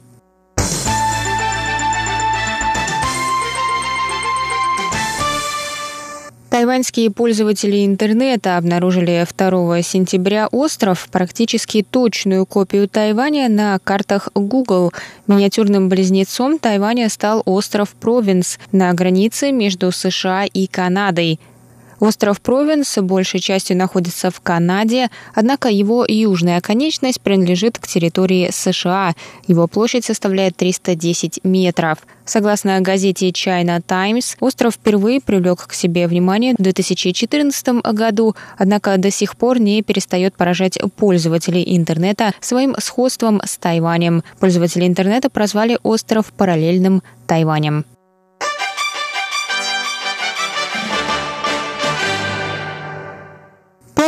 [6.49, 14.91] Тайваньские пользователи интернета обнаружили 2 сентября остров, практически точную копию Тайваня на картах Google.
[15.27, 21.39] Миниатюрным близнецом Тайваня стал остров Провинс на границе между США и Канадой.
[21.99, 29.15] Остров Провинс большей частью находится в Канаде, однако его южная конечность принадлежит к территории США.
[29.47, 31.99] Его площадь составляет 310 метров.
[32.25, 39.09] Согласно газете China Times, остров впервые привлек к себе внимание в 2014 году, однако до
[39.09, 44.23] сих пор не перестает поражать пользователей интернета своим сходством с Тайванем.
[44.39, 47.83] Пользователи интернета прозвали остров параллельным Тайванем.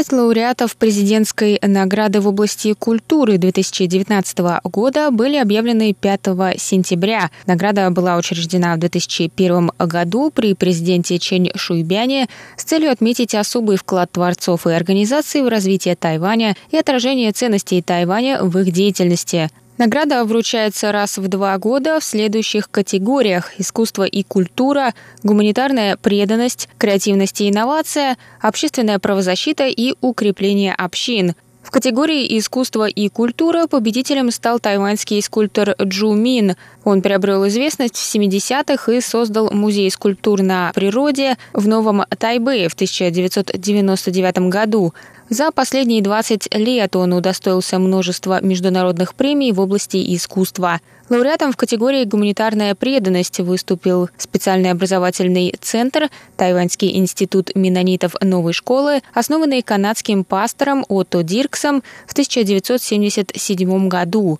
[0.01, 6.19] Пять лауреатов президентской награды в области культуры 2019 года были объявлены 5
[6.57, 7.29] сентября.
[7.45, 14.11] Награда была учреждена в 2001 году при президенте Чен Шуйбяне с целью отметить особый вклад
[14.11, 19.51] творцов и организаций в развитие Тайваня и отражение ценностей Тайваня в их деятельности.
[19.81, 24.93] Награда вручается раз в два года в следующих категориях– искусство и культура,
[25.23, 31.33] гуманитарная преданность, креативность и инновация, общественная правозащита и укрепление общин–
[31.63, 36.55] в категории «Искусство и культура» победителем стал тайваньский скульптор Джу Мин.
[36.83, 42.73] Он приобрел известность в 70-х и создал музей скульптур на природе в Новом Тайбэе в
[42.73, 44.93] 1999 году.
[45.31, 50.81] За последние 20 лет он удостоился множества международных премий в области искусства.
[51.09, 59.61] Лауреатом в категории «Гуманитарная преданность» выступил специальный образовательный центр Тайваньский институт менонитов новой школы, основанный
[59.61, 64.37] канадским пастором Отто Дирксом в 1977 году.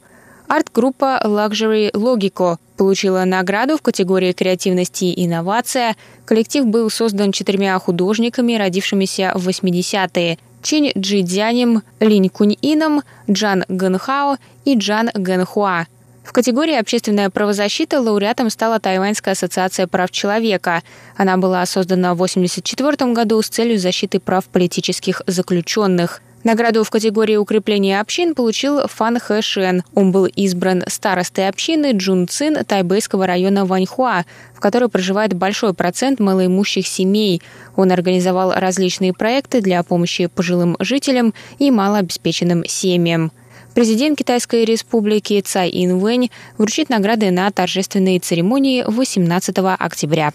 [0.50, 5.96] Арт-группа Luxury Logico получила награду в категории «Креативность и инновация».
[6.26, 14.76] Коллектив был создан четырьмя художниками, родившимися в 80-е– Чинь Джидзянем, Линь Кунь-ином, Джан Гэнхао и
[14.76, 15.88] Джан Гэнхуа.
[16.24, 20.84] В категории «Общественная правозащита» лауреатом стала Тайваньская ассоциация прав человека.
[21.18, 27.36] Она была создана в 1984 году с целью защиты прав политических заключенных– Награду в категории
[27.36, 29.84] укрепления общин получил Фан Хэ Шен.
[29.94, 34.26] Он был избран старостой общины Джун Цин тайбэйского района Ваньхуа,
[34.56, 37.44] в которой проживает большой процент малоимущих семей.
[37.76, 43.32] Он организовал различные проекты для помощи пожилым жителям и малообеспеченным семьям.
[43.76, 50.34] Президент Китайской республики Цай Инвэнь вручит награды на торжественной церемонии 18 октября.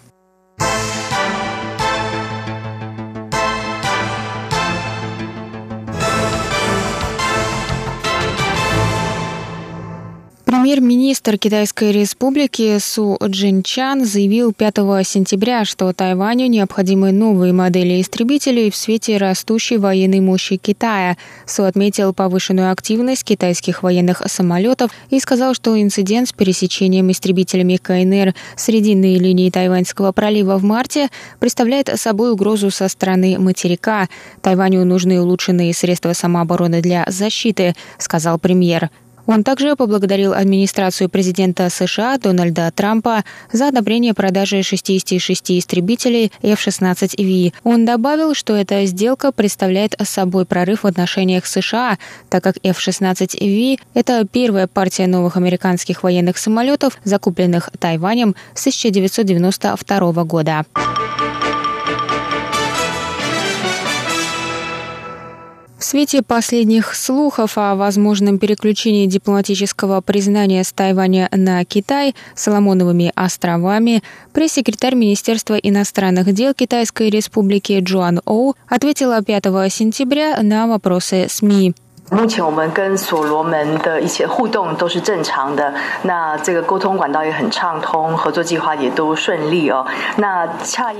[10.66, 14.74] Премьер-министр Китайской республики Су Джинчан заявил 5
[15.06, 21.16] сентября, что Тайваню необходимы новые модели истребителей в свете растущей военной мощи Китая.
[21.46, 28.34] Су отметил повышенную активность китайских военных самолетов и сказал, что инцидент с пересечением истребителями КНР
[28.56, 34.08] срединной линии Тайваньского пролива в марте представляет собой угрозу со стороны материка.
[34.42, 38.90] Тайваню нужны улучшенные средства самообороны для защиты, сказал премьер.
[39.26, 47.52] Он также поблагодарил администрацию президента США Дональда Трампа за одобрение продажи 66 истребителей F-16V.
[47.64, 54.26] Он добавил, что эта сделка представляет собой прорыв в отношениях США, так как F-16V– это
[54.30, 60.64] первая партия новых американских военных самолетов, закупленных Тайванем с 1992 года.
[65.86, 74.02] Свете последних слухов о возможном переключении дипломатического признания с Тайваня на Китай Соломоновыми островами,
[74.32, 81.74] пресс-секретарь Министерства иностранных дел Китайской республики Джоан Оу ответила 5 сентября на вопросы СМИ.
[82.11, 85.73] 目前我们跟所罗门的一切互动都是正常的，
[86.03, 89.85] 那这个沟通管道也很畅通，合作计划也都顺利哦。
[90.17, 90.45] 那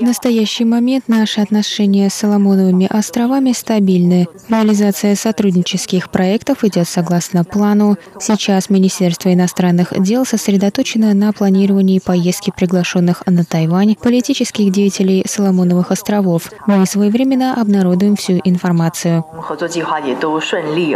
[0.00, 4.26] настоящий момент наши отношения с Соломоновыми островами стабильны.
[4.48, 7.98] Реализация сотруднических проектов идет согласно плану.
[8.18, 16.50] Сейчас Министерство иностранных дел сосредоточено на планировании поездки приглашенных на Тайвань политических деятелей Соломоновых островов.
[16.66, 19.26] Мы своевременно обнародуем всю информацию.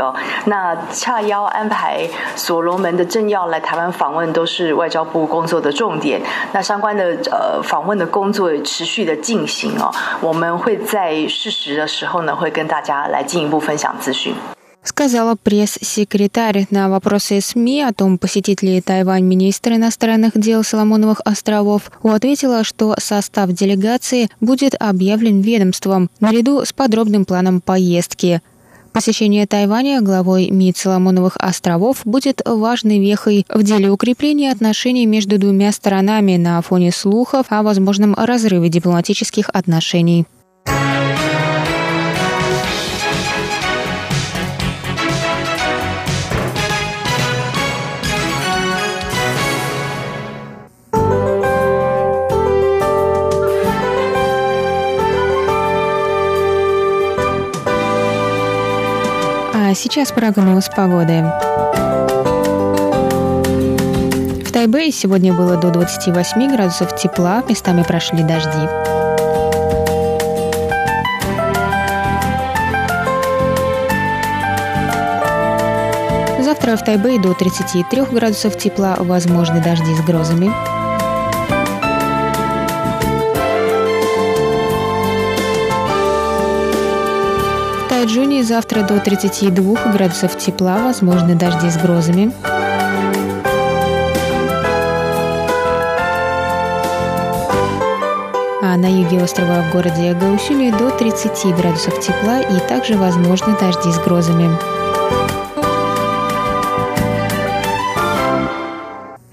[0.01, 0.15] 哦。
[0.47, 6.21] 那恰邀安排所罗门的政要来台湾访问，都是外交部工作的重点。
[6.53, 14.35] 那相关的呃访问的工作持续的进行哦，我们会在适时的时候呢，会跟大家来进一步分享资讯。
[14.87, 21.91] сказала пресс-секретарь на вопросы СМИ о том, посетит ли Тайвань министр иностранных дел Соломоновых островов.
[22.05, 28.41] У ответила, что состав делегации будет объявлен ведомством наряду с подробным планом поездки.
[28.94, 35.72] Посещение Тайваня главой МИД Соломоновых островов будет важной вехой в деле укрепления отношений между двумя
[35.72, 40.26] сторонами на фоне слухов о возможном разрыве дипломатических отношений.
[59.72, 61.24] А сейчас прогноз погоды.
[64.46, 68.68] В Тайбэе сегодня было до 28 градусов тепла, местами прошли дожди.
[76.44, 80.52] Завтра в Тайбэе до 33 градусов тепла, возможны дожди с грозами.
[88.02, 92.32] Тайджуне завтра до 32 градусов тепла, возможны дожди с грозами.
[98.64, 103.92] А на юге острова в городе Гаусюни до 30 градусов тепла и также возможны дожди
[103.92, 104.50] с грозами.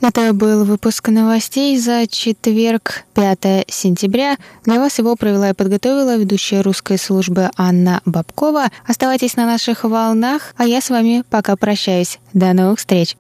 [0.09, 4.39] Это был выпуск новостей за четверг, 5 сентября.
[4.65, 8.69] Для вас его провела и подготовила ведущая русской службы Анна Бабкова.
[8.87, 12.21] Оставайтесь на наших волнах, а я с вами пока прощаюсь.
[12.33, 13.17] До новых встреч!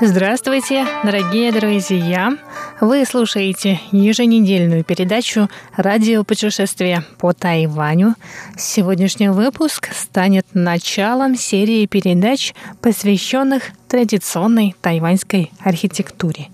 [0.00, 2.38] Здравствуйте, дорогие друзья!
[2.86, 8.14] Вы слушаете еженедельную передачу «Радио путешествия по Тайваню».
[8.58, 12.52] Сегодняшний выпуск станет началом серии передач,
[12.82, 16.48] посвященных традиционной тайваньской архитектуре.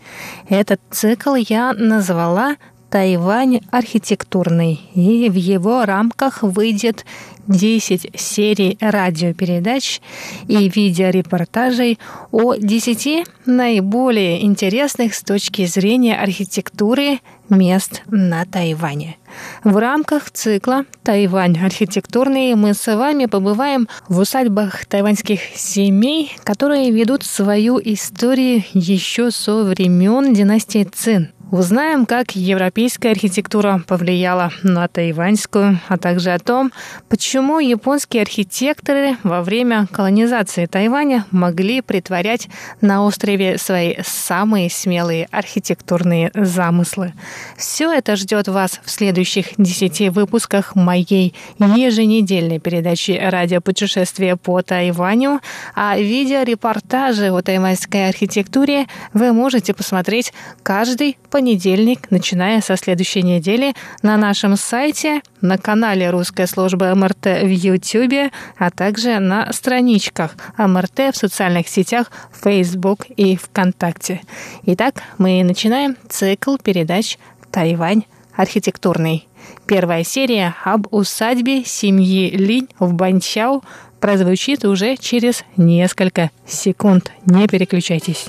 [0.49, 2.55] Этот цикл я назвала
[2.91, 7.07] Тайвань архитектурный, и в его рамках выйдет
[7.47, 10.01] 10 серий радиопередач
[10.49, 11.99] и видеорепортажей
[12.33, 19.17] о 10 наиболее интересных с точки зрения архитектуры мест на Тайване.
[19.63, 27.23] В рамках цикла «Тайвань архитектурный» мы с вами побываем в усадьбах тайваньских семей, которые ведут
[27.23, 35.99] свою историю еще со времен династии Цин– Узнаем, как европейская архитектура повлияла на тайваньскую, а
[35.99, 36.71] также о том,
[37.09, 42.49] почему японские архитекторы во время колонизации Тайваня могли притворять
[42.81, 47.15] на острове свои самые смелые архитектурные замыслы.
[47.57, 55.41] Все это ждет вас в следующих десяти выпусках моей еженедельной передачи «Радиопутешествие по Тайваню»,
[55.75, 63.73] а видеорепортажи о тайваньской архитектуре вы можете посмотреть каждый по понедельник, начиная со следующей недели,
[64.03, 71.15] на нашем сайте, на канале Русской службы МРТ в YouTube, а также на страничках МРТ
[71.15, 72.13] в социальных сетях
[72.45, 74.21] Facebook и ВКонтакте.
[74.67, 77.17] Итак, мы начинаем цикл передач
[77.51, 78.03] «Тайвань
[78.37, 79.27] архитектурный.
[79.67, 83.65] Первая серия об усадьбе семьи Линь в Банчау
[83.99, 87.11] прозвучит уже через несколько секунд.
[87.25, 88.27] Не переключайтесь.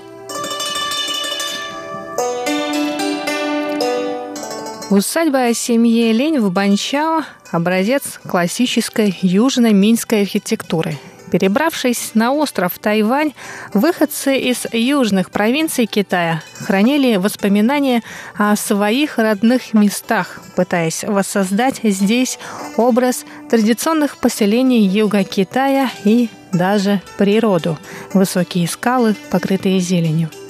[4.91, 10.97] Усадьба семьи Лень в Банчао– образец классической южно-минской архитектуры.
[11.31, 13.31] Перебравшись на остров Тайвань,
[13.73, 18.03] выходцы из южных провинций Китая хранили воспоминания
[18.37, 22.37] о своих родных местах, пытаясь воссоздать здесь
[22.75, 27.79] образ традиционных поселений юга Китая и даже природу–
[28.13, 30.29] высокие скалы, покрытые зеленью–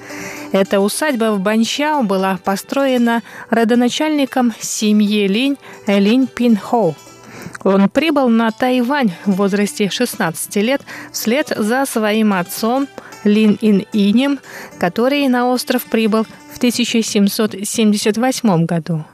[0.51, 6.95] эта усадьба в Банчао была построена родоначальником семьи Линь Линь Пинхоу.
[7.63, 10.81] Он прибыл на Тайвань в возрасте 16 лет
[11.11, 12.87] вслед за своим отцом
[13.23, 14.39] Лин Ин Инем,
[14.79, 19.05] который на остров прибыл в 1778 году.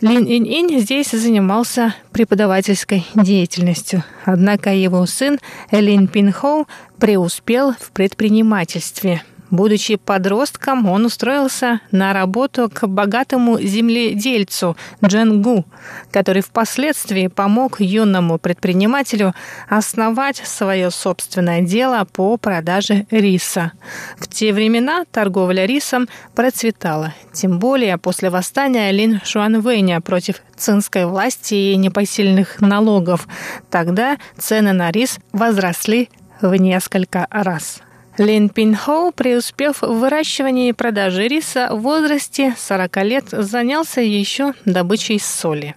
[0.00, 5.38] Лин Ин Инь здесь занимался преподавательской деятельностью, однако его сын
[5.70, 6.66] Лин Пинхоу
[6.98, 15.66] преуспел в предпринимательстве– Будучи подростком, он устроился на работу к богатому земледельцу Дженгу,
[16.10, 19.34] который впоследствии помог юному предпринимателю
[19.68, 23.72] основать свое собственное дело по продаже риса.
[24.16, 31.52] В те времена торговля рисом процветала, тем более после восстания Лин Шуанвэня против цинской власти
[31.52, 33.28] и непосильных налогов.
[33.70, 36.08] Тогда цены на рис возросли
[36.40, 37.82] в несколько раз.
[38.18, 45.18] Лин Пинхоу, преуспев в выращивании и продаже риса, в возрасте 40 лет занялся еще добычей
[45.18, 45.76] соли.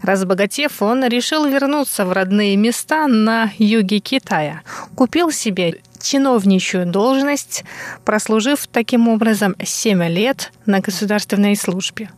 [0.00, 4.62] Разбогатев, он решил вернуться в родные места на юге Китая.
[4.94, 7.64] Купил себе чиновничью должность,
[8.04, 12.10] прослужив таким образом 7 лет на государственной службе.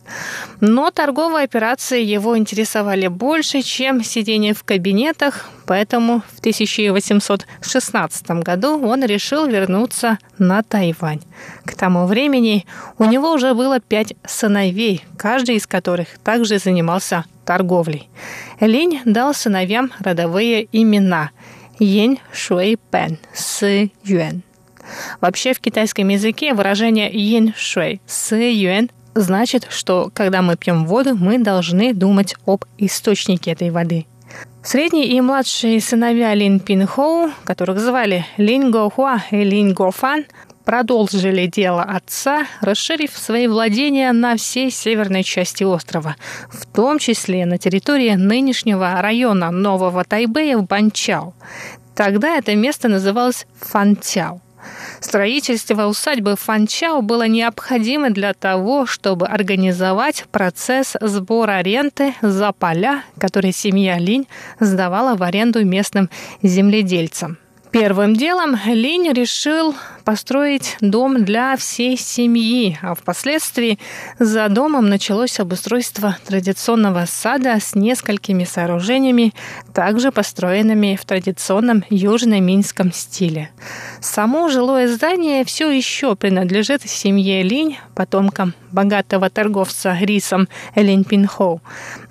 [0.61, 9.03] Но торговые операции его интересовали больше, чем сидение в кабинетах, поэтому в 1816 году он
[9.03, 11.21] решил вернуться на Тайвань.
[11.65, 12.65] К тому времени
[12.97, 18.09] у него уже было пять сыновей, каждый из которых также занимался торговлей.
[18.59, 21.31] Линь дал сыновьям родовые имена–
[21.79, 24.41] Yin Shui Pen Си Юэн.
[25.21, 31.15] Вообще в китайском языке выражение Yin Shui Си Юэн значит, что когда мы пьем воду,
[31.15, 34.05] мы должны думать об источнике этой воды.
[34.63, 39.91] Средний и младшие сыновья Лин Пин Хоу, которых звали Лин Го Хуа и Лин Го
[39.91, 40.25] Фан,
[40.65, 46.15] продолжили дело отца, расширив свои владения на всей северной части острова,
[46.49, 51.33] в том числе на территории нынешнего района Нового Тайбэя в Банчао.
[51.95, 54.41] Тогда это место называлось Фантяо.
[54.99, 63.53] Строительство усадьбы Фанчао было необходимо для того, чтобы организовать процесс сбора ренты за поля, которые
[63.53, 64.27] семья Линь
[64.59, 66.09] сдавала в аренду местным
[66.41, 67.37] земледельцам.
[67.71, 73.79] Первым делом Линь решил построить дом для всей семьи, а впоследствии
[74.19, 79.33] за домом началось обустройство традиционного сада с несколькими сооружениями,
[79.73, 83.49] также построенными в традиционном южно-минском стиле.
[83.99, 91.61] Само жилое здание все еще принадлежит семье Линь, потомкам богатого торговца рисом Линь Пинхоу.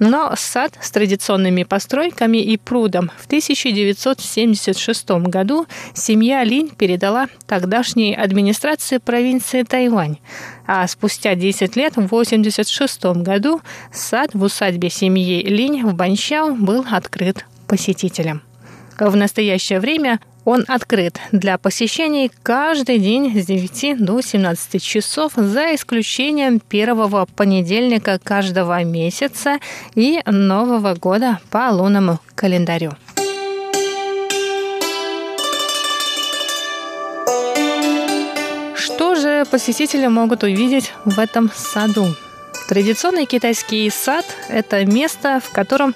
[0.00, 8.14] Но сад с традиционными постройками и прудом в 1976 году семья Линь передала тогда тогдашней
[8.14, 10.16] администрации провинции Тайвань.
[10.66, 13.60] А спустя 10 лет, в 1986 году,
[13.92, 18.40] сад в усадьбе семьи Линь в Банщао был открыт посетителям.
[18.98, 25.74] В настоящее время он открыт для посещений каждый день с 9 до 17 часов, за
[25.74, 29.58] исключением первого понедельника каждого месяца
[29.94, 32.92] и Нового года по лунному календарю.
[39.50, 42.06] Посетители могут увидеть в этом саду.
[42.68, 45.94] Традиционный китайский сад– это место, в котором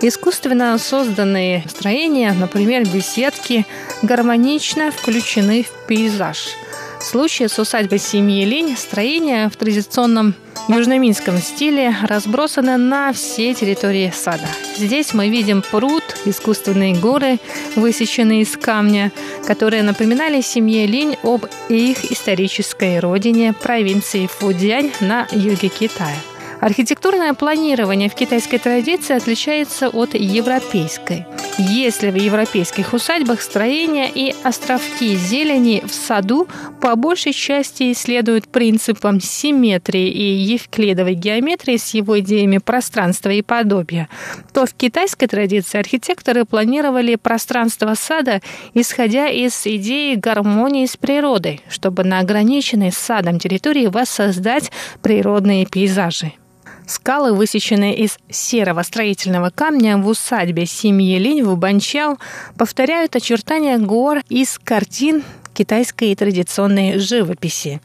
[0.00, 3.66] искусственно созданные строения, например, беседки,
[4.02, 6.48] гармонично включены в пейзаж–
[7.02, 10.34] в случае с усадьбой семьи Линь строение в традиционном
[10.68, 14.46] южноминском стиле разбросано на всей территории сада.
[14.76, 17.40] Здесь мы видим пруд, искусственные горы,
[17.74, 19.10] высеченные из камня,
[19.46, 26.16] которые напоминали семье Линь об их исторической родине провинции Фудзянь на юге Китая.
[26.62, 31.26] Архитектурное планирование в китайской традиции отличается от европейской.
[31.58, 36.46] Если в европейских усадьбах строения и островки зелени в саду
[36.80, 44.08] по большей части исследуют принципам симметрии и евклидовой геометрии с его идеями пространства и подобия,
[44.52, 48.40] то в китайской традиции архитекторы планировали пространство сада,
[48.72, 54.70] исходя из идеи гармонии с природой, чтобы на ограниченной садом территории воссоздать
[55.02, 56.34] природные пейзажи.
[56.86, 62.18] Скалы, высеченные из серого строительного камня в усадьбе семьи Линь в Банчао,
[62.56, 65.22] повторяют очертания гор из картин
[65.54, 67.80] китайской традиционной живописи.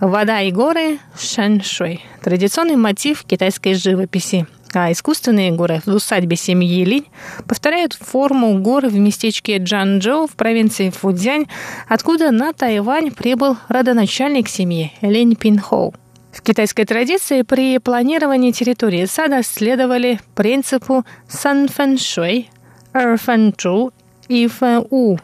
[0.00, 4.46] Вода и горы– шаншуй– традиционный мотив китайской живописи.
[4.74, 7.06] А искусственные горы в усадьбе семьи Линь
[7.46, 11.46] повторяют форму гор в местечке Джанчжоу в провинции Фудзянь,
[11.88, 15.94] откуда на Тайвань прибыл родоначальник семьи Линь Пинхоу.
[16.32, 22.48] В китайской традиции при планировании территории сада следовали принципу сан фэн шуй,
[22.94, 23.92] эр фэн чжу
[24.28, 25.18] и фэн у,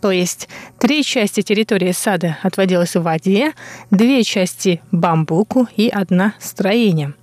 [0.00, 0.48] то есть
[0.78, 3.52] три части территории сада отводилось в воде,
[3.90, 7.14] две части бамбуку и одна строением.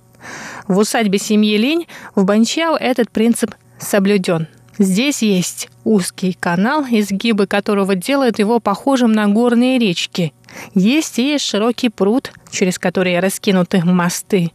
[0.68, 4.46] В усадьбе семьи Линь в Банчао этот принцип соблюден–
[4.78, 10.32] Здесь есть узкий канал, изгибы которого делают его похожим на горные речки.
[10.74, 14.52] Есть и широкий пруд, через который раскинуты мосты.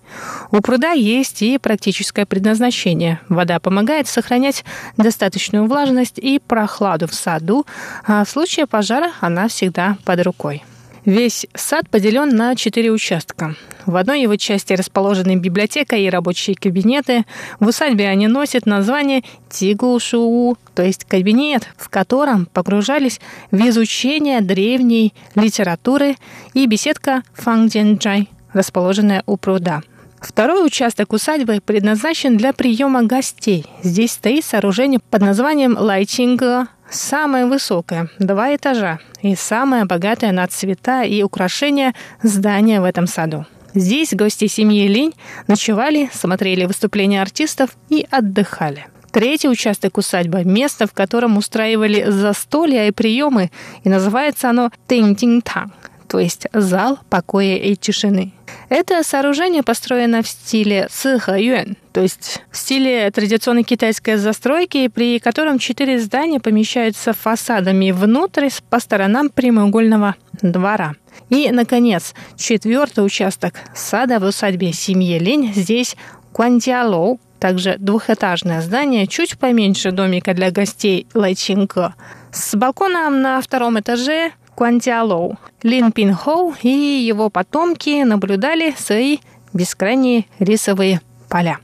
[0.51, 3.19] У пруда есть и практическое предназначение.
[3.29, 4.63] Вода помогает сохранять
[4.97, 7.65] достаточную влажность и прохладу в саду,
[8.05, 10.63] а в случае пожара она всегда под рукой.
[11.09, 13.55] Весь сад поделен на четыре участка.
[13.87, 17.25] В одной его части расположены библиотека и рабочие кабинеты.
[17.59, 25.15] В усадьбе они носят название Тигушуу, то есть кабинет, в котором погружались в изучение древней
[25.33, 26.15] литературы
[26.53, 29.81] и беседка Фангденджай, расположенная у пруда.
[30.21, 33.65] Второй участок усадьбы предназначен для приема гостей.
[33.81, 41.03] Здесь стоит сооружение под названием Лайчинга, самое высокое, два этажа, и самое богатое на цвета
[41.03, 41.93] и украшения
[42.23, 43.45] здание в этом саду.
[43.73, 45.13] Здесь гости семьи Линь
[45.47, 48.87] ночевали, смотрели выступления артистов и отдыхали.
[49.11, 53.51] Третий участок усадьбы– место, в котором устраивали застолья и приемы,
[53.83, 55.73] и называется оно Тэнь-Тинг-Танг
[56.09, 58.33] то есть зал покоя и тишины.
[58.69, 65.57] Это сооружение построено в стиле сыхэюань, то есть в стиле традиционной китайской застройки, при котором
[65.57, 70.93] четыре здания помещаются фасадами внутрь по сторонам прямоугольного двора.
[71.29, 75.95] И, наконец, четвертый участок сада в усадьбе семьи Линь здесь
[76.31, 81.95] Куантиалоу, также двухэтажное здание, чуть поменьше домика для гостей Лайчинка.
[82.31, 85.37] С балконом на втором этаже Куантиалоу.
[85.63, 89.19] Лин Пин Хоу и его потомки наблюдали свои
[89.53, 91.59] бескрайние рисовые поля.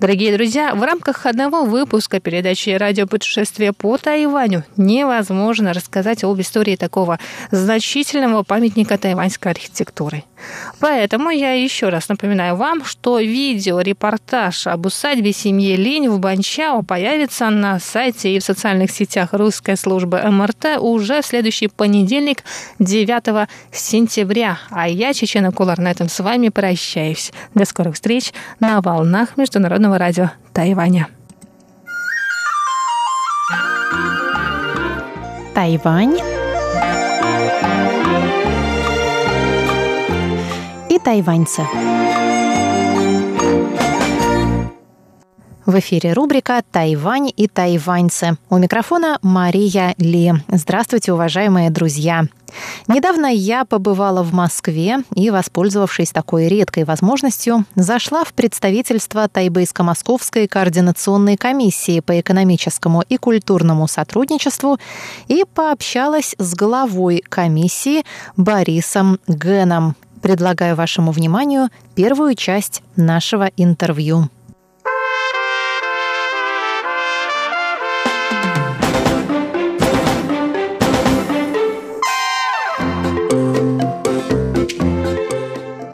[0.00, 7.18] Дорогие друзья, в рамках одного выпуска передачи «Радиопутешествие по Тайваню» невозможно рассказать об истории такого
[7.50, 10.24] значительного памятника тайваньской архитектуры.
[10.80, 17.50] Поэтому я еще раз напоминаю вам, что видеорепортаж об усадьбе семьи Линь в Банчао появится
[17.50, 22.44] на сайте и в социальных сетях русской службы МРТ уже в следующий понедельник,
[22.78, 24.58] 9 сентября.
[24.70, 27.32] А я, Чечена Кулар, на этом с вами прощаюсь.
[27.54, 31.08] До скорых встреч на волнах Международного радио Тайваня.
[35.54, 36.18] Тайвань
[40.96, 41.62] и тайваньцы.
[45.66, 48.38] В эфире рубрика «Тайвань и тайваньцы».
[48.48, 50.32] У микрофона Мария Ли.
[50.48, 52.24] Здравствуйте, уважаемые друзья.
[52.86, 61.36] Недавно я побывала в Москве и, воспользовавшись такой редкой возможностью, зашла в представительство Тайбейско-Московской координационной
[61.36, 64.78] комиссии по экономическому и культурному сотрудничеству
[65.26, 68.04] и пообщалась с главой комиссии
[68.36, 69.96] Борисом Геном.
[70.26, 74.28] Предлагаю вашему вниманию первую часть нашего интервью.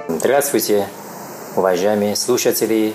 [0.08, 0.86] Здравствуйте,
[1.54, 2.94] уважаемые слушатели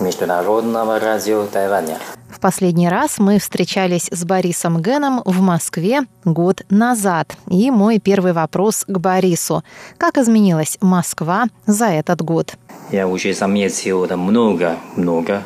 [0.00, 1.98] Международного радио Тайваня.
[2.42, 7.36] Последний раз мы встречались с Борисом Геном в Москве год назад.
[7.48, 9.62] И мой первый вопрос к Борису.
[9.96, 12.54] Как изменилась Москва за этот год?
[12.90, 15.44] Я уже заметил много-много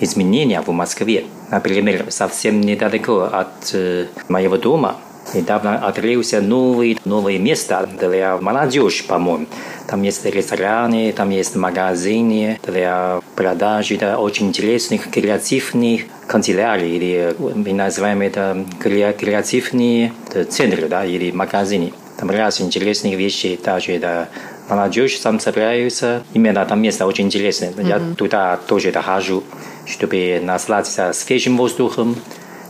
[0.00, 1.26] изменений в Москве.
[1.52, 4.96] Например, совсем недалеко от э, моего дома
[5.34, 9.46] Недавно открылся новый, новое место для молодежи, по-моему.
[9.86, 17.72] Там есть рестораны, там есть магазины для продажи да, очень интересных креативных канцелярий, или мы
[17.72, 20.12] называем это креативные
[20.50, 21.92] центры да, или магазины.
[22.18, 24.28] Там раз интересных вещей, даже да,
[24.68, 26.22] молодежь сам собираются.
[26.34, 27.70] Именно там место очень интересное.
[27.70, 27.88] Mm-hmm.
[27.88, 29.42] Я туда тоже дохожу,
[29.86, 32.16] чтобы насладиться свежим воздухом,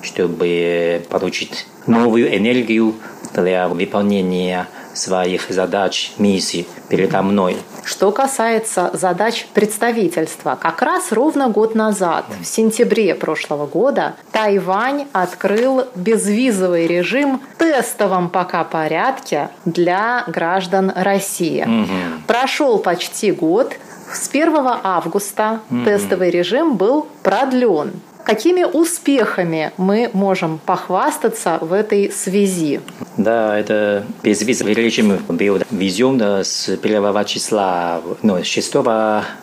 [0.03, 2.95] чтобы получить новую энергию
[3.35, 7.57] для выполнения своих задач, миссий передо мной.
[7.85, 15.85] Что касается задач представительства, как раз ровно год назад, в сентябре прошлого года, Тайвань открыл
[15.95, 21.63] безвизовый режим в тестовом пока порядке для граждан России.
[21.63, 22.23] Угу.
[22.27, 23.75] Прошел почти год,
[24.13, 27.93] с 1 августа mm тестовый режим был продлен.
[28.25, 32.81] Какими успехами мы можем похвастаться в этой связи?
[33.17, 38.73] Да, это безвизовый режим был введен с 1 числа, ну, 6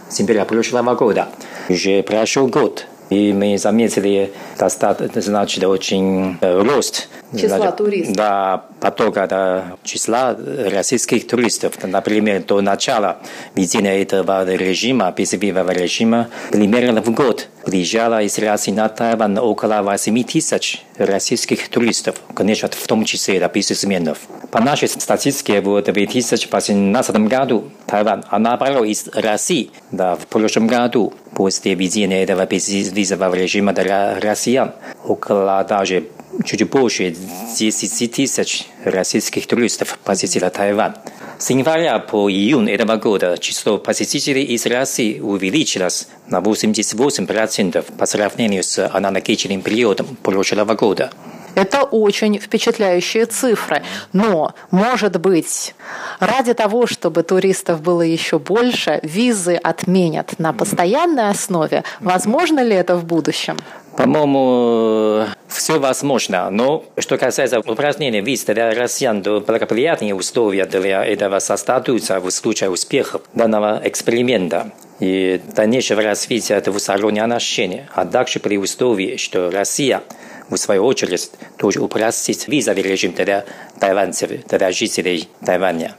[0.09, 1.27] сентября прошлого года.
[1.67, 2.85] Уже прошел год.
[3.09, 8.15] И мы заметили достаточно, значит, очень э, рост числа значит, туристов.
[8.15, 10.37] Да, потока да, числа
[10.71, 11.73] российских туристов.
[11.83, 13.17] Например, до начала
[13.55, 20.23] введения этого режима, безвизового режима, примерно в год приезжало из России на Тайвань около 8
[20.23, 24.19] тысяч российских туристов, конечно, в том числе да, бизнесменов.
[24.51, 31.13] По нашей статистике, в 2018 году Тайвань, а наоборот, из России да, в прошлом году
[31.35, 34.73] после введения этого безвизового режима для россиян
[35.05, 36.05] около даже
[36.45, 37.15] чуть больше
[37.57, 40.93] 10 тысяч российских туристов посетило Тайвань.
[41.39, 48.61] С января по июнь этого года число посетителей из России увеличилось на 88% по сравнению
[48.61, 51.11] с аналогичным периодом прошлого года.
[51.55, 53.83] Это очень впечатляющие цифры.
[54.13, 55.75] Но, может быть,
[56.19, 61.83] ради того, чтобы туристов было еще больше, визы отменят на постоянной основе.
[61.99, 63.57] Возможно ли это в будущем?
[63.97, 66.49] По-моему, все возможно.
[66.49, 72.69] Но что касается упразднения виз для россиян, то благоприятные условия для этого создадутся в случае
[72.69, 80.01] успеха данного эксперимента и дальнейшего развития двусторонних отношений, а также при условии, что Россия
[80.49, 83.45] в свою очередь тоже упростит визовый режим для
[83.79, 85.95] тайванцев, для жителей Тайваня.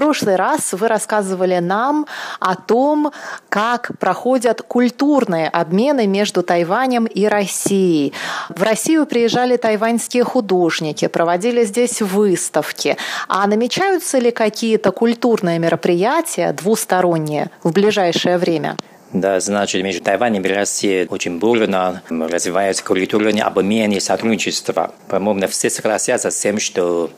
[0.00, 2.06] Прошлый раз вы рассказывали нам
[2.38, 3.12] о том,
[3.50, 8.14] как проходят культурные обмены между Тайванем и Россией.
[8.48, 12.96] В Россию приезжали тайваньские художники, проводили здесь выставки.
[13.28, 18.78] А намечаются ли какие-то культурные мероприятия двусторонние в ближайшее время?
[19.12, 24.94] Да, значит, между Тайванем и Россией очень бурно развивается культурный обмен и сотрудничество.
[25.08, 27.10] По-моему, все согласятся с тем, что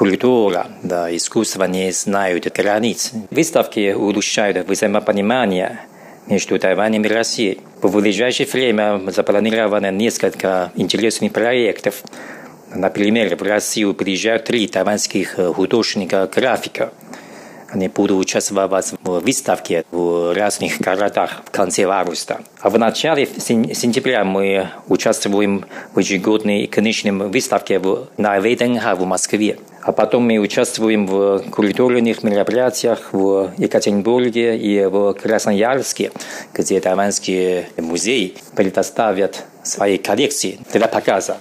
[0.00, 3.12] культура, да, искусство не знают границ.
[3.30, 5.80] Выставки улучшают взаимопонимание
[6.26, 7.60] между Тайванем и Россией.
[7.82, 12.02] В ближайшее время запланировано несколько интересных проектов.
[12.74, 16.94] Например, в Россию приезжают три тайваньских художника-графика–
[17.70, 22.40] они будут участвовать в выставке в разных городах в конце августа.
[22.60, 27.80] А в начале сентября мы участвуем в ежегодной конечной выставке
[28.16, 29.58] на ВДНХ в Москве.
[29.82, 36.12] А потом мы участвуем в культурных мероприятиях в Екатеринбурге и в Красноярске,
[36.52, 41.38] где тайваньские музеи предоставят свои коллекции для показа.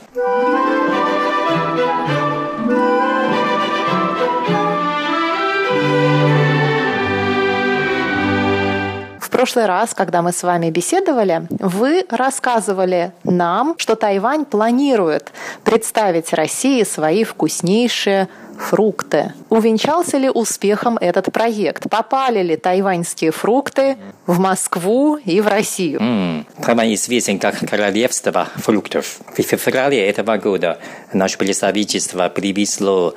[9.40, 15.32] Прошлый раз, когда мы с вами беседовали, вы рассказывали нам, что Тайвань планирует
[15.64, 19.32] представить России свои вкуснейшие фрукты.
[19.48, 21.90] Увенчался ли успехом этот проект?
[21.90, 23.96] Попали ли тайваньские фрукты
[24.28, 26.02] в Москву и в Россию?
[26.02, 26.46] Mm.
[26.62, 29.22] Тайвань известен как королевство фруктов.
[29.38, 30.80] В феврале этого года
[31.14, 33.16] наше представительство привезло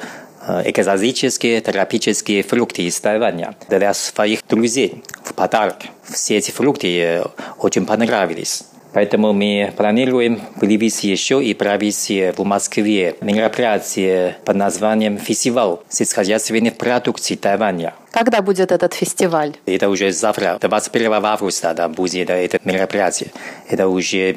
[0.65, 5.77] экзотические тропические фрукты из Тайваня для своих друзей в подарок.
[6.05, 7.25] Все эти фрукты э,
[7.59, 8.65] очень понравились.
[8.93, 17.37] Поэтому мы планируем привести еще и провести в Москве мероприятие под названием «Фестиваль сельскохозяйственных продукций
[17.37, 17.95] Тайваня».
[18.11, 19.55] Когда будет этот фестиваль?
[19.65, 23.31] Это уже завтра, 21 августа, да, будет это мероприятие.
[23.69, 24.37] Это уже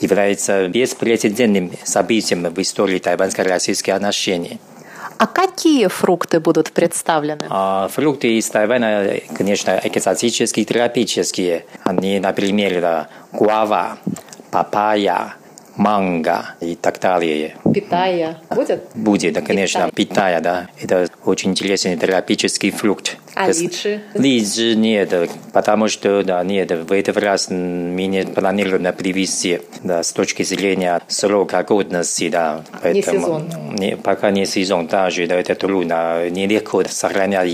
[0.00, 4.58] является беспрецедентным событием в истории тайваньско-российских отношений.
[5.20, 7.44] А какие фрукты будут представлены?
[7.50, 11.66] А, фрукты из Тайваня, конечно, экзотические, тропические.
[11.84, 13.98] Они, например, гуава,
[14.50, 15.34] папайя,
[15.80, 17.56] манго и так далее.
[17.72, 18.82] Питая будет?
[18.94, 20.68] Будет, да, конечно, питая, да.
[20.78, 23.16] Это очень интересный тропический фрукт.
[23.34, 24.00] А личи?
[24.14, 30.12] Личи нет, потому что, да, нет, в этот раз мы не планируем привезти, да, с
[30.12, 32.62] точки зрения срока годности, да.
[32.82, 33.74] Поэтому, не сезон?
[33.76, 37.50] Не, пока не сезон, даже, да, это трудно, нелегко сохранять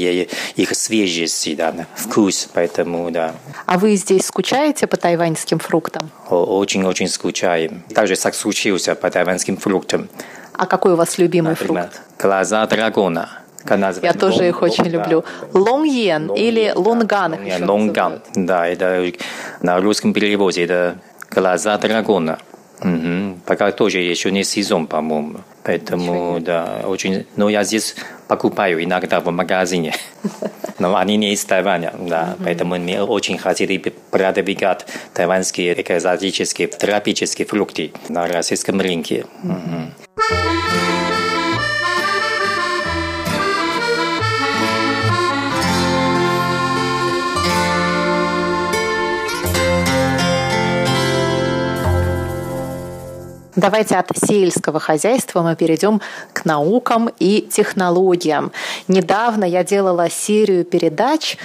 [0.57, 3.35] их свежесть, да, вкус, поэтому, да.
[3.67, 6.11] А вы здесь скучаете по тайваньским фруктам?
[6.29, 7.83] Очень-очень скучаем.
[7.95, 10.09] Также соскучился по тайваньским фруктам.
[10.53, 12.03] А какой у вас любимый Например, фрукт?
[12.19, 13.29] Глаза дракона.
[14.03, 15.25] Я тоже их очень люблю.
[15.53, 17.37] Лонгьен или лонган.
[17.61, 19.13] Лонган, да, это
[19.61, 20.99] на русском переводе это
[21.31, 22.39] глаза дракона.
[22.81, 23.41] Угу.
[23.47, 25.41] Пока тоже еще не сезон, по-моему.
[25.63, 27.27] Поэтому, да, очень...
[27.35, 27.97] Но я здесь
[28.29, 29.95] покупаю иногда в магазине.
[30.79, 32.37] Но они не из Тайваня, да.
[32.43, 33.79] Поэтому мне очень хотели
[34.11, 39.27] продвигать тайваньские экзотические тропические фрукты на российском рынке.
[39.43, 41.06] Угу.
[53.57, 56.03] Давайте от сельского хозяйства мы перейдем
[56.35, 58.53] к наукам и технологиям.
[58.87, 61.39] Недавно я делала серию передач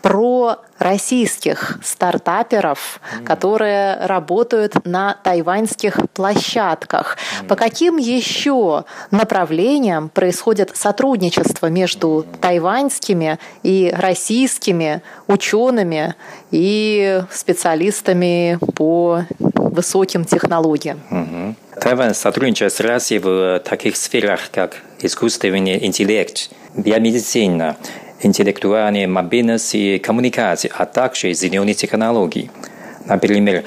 [0.00, 7.16] про российских стартаперов, которые работают на тайваньских площадках.
[7.48, 16.14] По каким еще направлениям происходит сотрудничество между тайваньскими и российскими учеными
[16.52, 19.22] и специалистами по
[19.54, 21.00] высоким технологиям.
[21.86, 27.76] Тайвань сотрудничает с Россией в таких сферах, как искусственный интеллект, биомедицина,
[28.22, 32.50] интеллектуальная мобильность и коммуникации, а также зеленые технологии.
[33.04, 33.62] Например,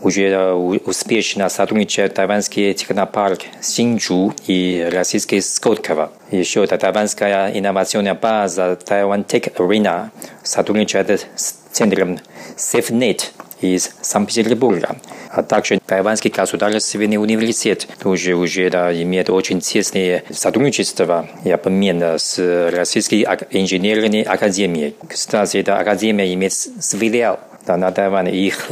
[0.00, 6.10] уже успешно сотрудничают тайваньский технопарк Синчжу и российский Скотково.
[6.30, 10.08] Еще тайваньская инновационная база Тайвань Tech Arena
[10.42, 12.18] сотрудничает с центром
[12.56, 13.24] SafeNet
[13.60, 14.96] из Санкт-Петербурга.
[15.30, 22.38] А также Тайваньский государственный университет тоже уже да, имеет очень тесное сотрудничество и обмен с
[22.72, 24.94] Российской инженерной академией.
[25.08, 28.32] Кстати, эта академия имеет филиал да, на Тайване.
[28.32, 28.70] Их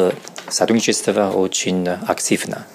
[0.48, 2.66] сотрудничество очень активно.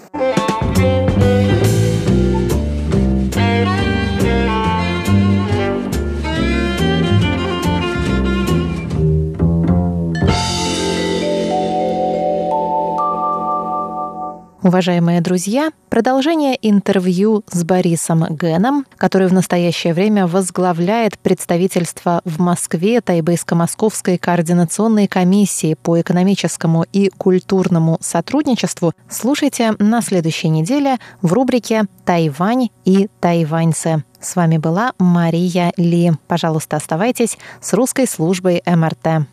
[14.64, 23.00] Уважаемые друзья, продолжение интервью с Борисом Геном, который в настоящее время возглавляет представительство в Москве
[23.00, 32.70] Тайбейско-Московской координационной комиссии по экономическому и культурному сотрудничеству, слушайте на следующей неделе в рубрике «Тайвань
[32.86, 34.04] и тайваньцы».
[34.20, 36.12] С вами была Мария Ли.
[36.28, 39.26] Пожалуйста, оставайтесь с русской службой МРТ.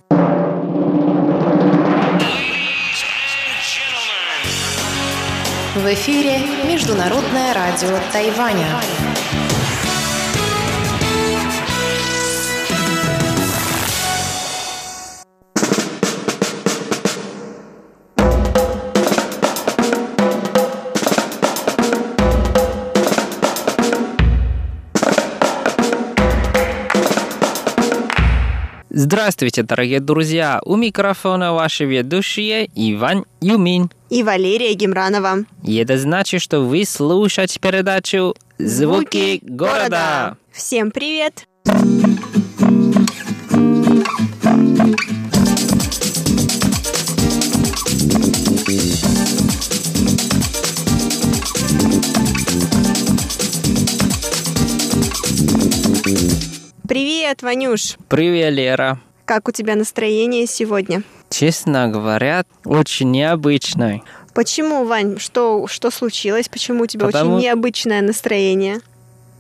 [5.79, 8.67] В эфире Международное радио Тайваня.
[28.91, 30.61] Здравствуйте, дорогие друзья!
[30.65, 35.45] У микрофона ваши ведущие Иван Юмин и Валерия Гемранова.
[35.65, 40.37] И это значит, что вы слушаете передачу «Звуки, города».
[40.53, 41.47] Всем привет!
[56.89, 57.97] Привет, Ванюш.
[58.09, 58.99] Привет, Лера.
[59.27, 61.03] Как у тебя настроение сегодня?
[61.31, 64.03] Честно говоря, очень необычное.
[64.35, 65.19] Почему, Вань?
[65.19, 66.49] Что, что случилось?
[66.49, 67.35] Почему у тебя Потому...
[67.37, 68.81] очень необычное настроение?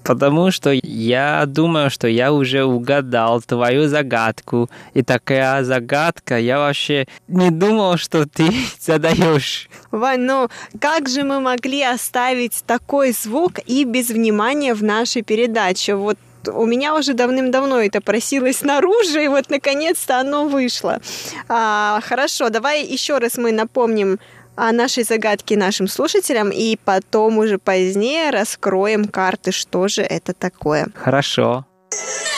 [0.02, 4.70] Потому что я думаю, что я уже угадал твою загадку.
[4.94, 8.48] И такая загадка, я вообще не думал, что ты
[8.80, 9.68] задаешь.
[9.90, 10.48] Вань, ну
[10.80, 15.94] как же мы могли оставить такой звук и без внимания в нашей передаче?
[15.94, 21.00] Вот у меня уже давным-давно это просилось наружу, и вот наконец-то оно вышло.
[21.48, 24.18] А, хорошо, давай еще раз мы напомним
[24.56, 30.88] о нашей загадке нашим слушателям, и потом уже позднее раскроем карты, что же это такое.
[30.94, 31.64] Хорошо.
[31.90, 32.37] Эх,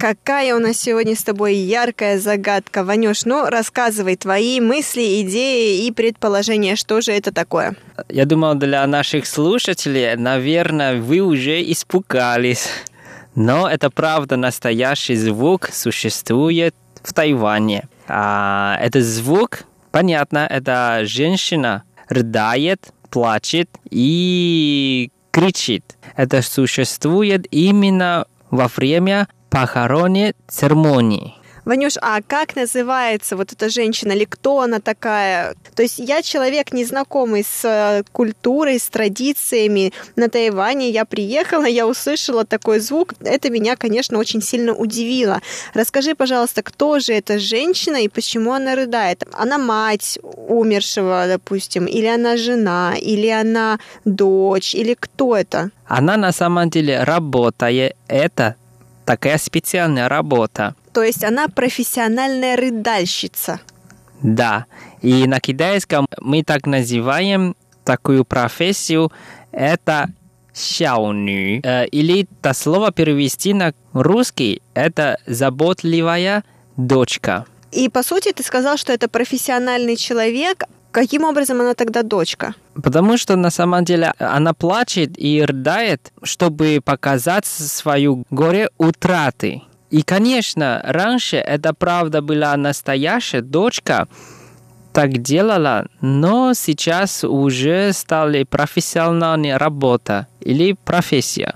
[0.00, 3.26] какая у нас сегодня с тобой яркая загадка, Ванюш.
[3.26, 7.76] Ну, рассказывай твои мысли, идеи и предположения, что же это такое.
[8.08, 12.68] Я думал, для наших слушателей, наверное, вы уже испугались.
[13.34, 17.86] Но это правда, настоящий звук существует в Тайване.
[18.08, 25.84] А, этот звук, понятно, это женщина рыдает, плачет и кричит.
[26.16, 31.34] Это существует именно во время похоронной церемонии.
[31.64, 35.54] Ванюш, а как называется вот эта женщина или кто она такая?
[35.74, 40.90] То есть я человек незнакомый с э, культурой, с традициями на Тайване.
[40.90, 43.14] Я приехала, я услышала такой звук.
[43.20, 45.40] Это меня, конечно, очень сильно удивило.
[45.74, 49.22] Расскажи, пожалуйста, кто же эта женщина и почему она рыдает?
[49.32, 55.70] Она мать умершего, допустим, или она жена, или она дочь, или кто это?
[55.86, 57.96] Она на самом деле работает.
[58.08, 58.56] Это
[59.10, 60.76] такая специальная работа.
[60.92, 63.58] То есть она профессиональная рыдальщица.
[64.22, 64.66] Да.
[65.02, 69.10] И на китайском мы так называем такую профессию.
[69.50, 70.10] Это
[70.52, 71.60] сяоню.
[71.64, 76.44] Э, или это слово перевести на русский– это заботливая
[76.76, 77.46] дочка.
[77.72, 80.64] И по сути ты сказал, что это профессиональный человек.
[80.90, 82.54] Каким образом она тогда дочка?
[82.74, 89.62] Потому что на самом деле она плачет и рыдает, чтобы показать свою горе утраты.
[89.90, 94.08] И, конечно, раньше это правда была настоящая дочка,
[94.92, 101.54] так делала, но сейчас уже стали профессиональная работа или профессия.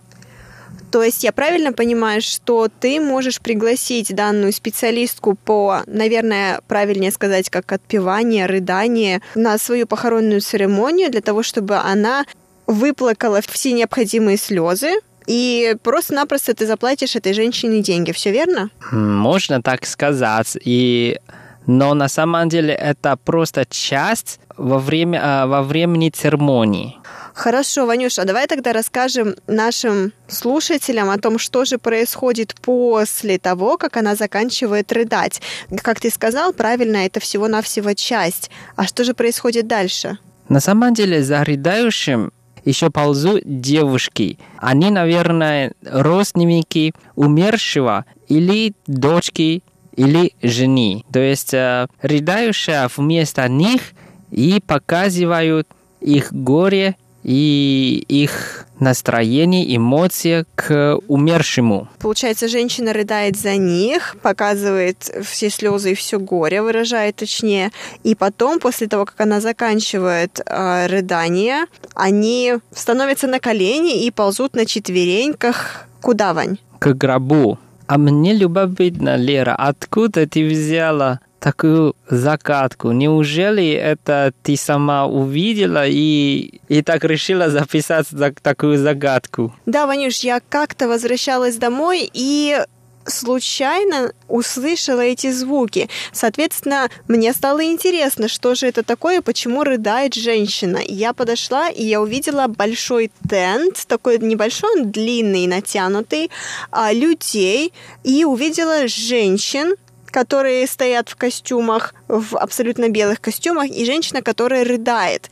[0.95, 7.51] То есть я правильно понимаю, что ты можешь пригласить данную специалистку по, наверное, правильнее сказать,
[7.51, 12.27] как отпевание, рыдание на свою похоронную церемонию для того, чтобы она
[12.69, 14.93] выплакала все необходимые слезы,
[15.27, 18.71] и просто-напросто ты заплатишь этой женщине деньги, все верно?
[18.93, 20.57] Можно так сказать.
[20.65, 21.19] И
[21.67, 26.99] но на самом деле это просто часть во, время, а, во времени церемонии.
[27.35, 33.97] Хорошо, Ванюша, давай тогда расскажем нашим слушателям о том, что же происходит после того, как
[33.97, 35.43] она заканчивает рыдать.
[35.83, 38.53] Как ты сказал, правильно, это всего-навсего часть.
[38.77, 40.19] А что же происходит дальше?
[40.49, 42.31] На самом деле за рыдающим
[42.65, 44.39] еще ползут девушки.
[44.59, 49.65] Они, наверное, родственники умершего или дочки
[49.97, 51.05] или жени.
[51.13, 53.83] То есть э, рыдающая вместо них
[54.31, 55.67] и показывают
[56.01, 61.89] их горе и их настроение, эмоции к умершему.
[61.99, 67.73] Получается, женщина рыдает за них, показывает все слезы и все горе, выражает точнее.
[68.03, 74.55] И потом, после того, как она заканчивает э, рыдание, они становятся на колени и ползут
[74.55, 75.87] на четвереньках.
[76.01, 76.59] Куда, Вань?
[76.79, 77.59] К гробу.
[77.87, 82.93] А мне любопытно, Лера, откуда ты взяла такую загадку.
[82.93, 88.07] Неужели это ты сама увидела и, и так решила записать
[88.43, 89.55] такую загадку?
[89.67, 92.59] Да, Ванюш, я как-то возвращалась домой и
[93.07, 95.91] случайно услышала эти звуки.
[96.13, 100.81] Соответственно, мне стало интересно, что же это такое, почему рыдает женщина.
[100.87, 106.31] Я подошла, и я увидела большой тент, такой небольшой, он длинный, натянутый,
[106.71, 109.75] а, людей, и увидела женщин,
[110.15, 115.29] которые стоят в костюмах, в абсолютно белых костюмах, и женщина, которая рыдает.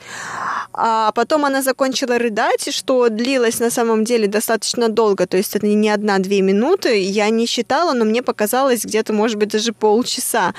[0.72, 5.66] А потом она закончила рыдать, что длилось на самом деле достаточно долго, то есть это
[5.66, 10.52] не одна-две минуты, я не считала, но мне показалось где-то, может быть, даже полчаса.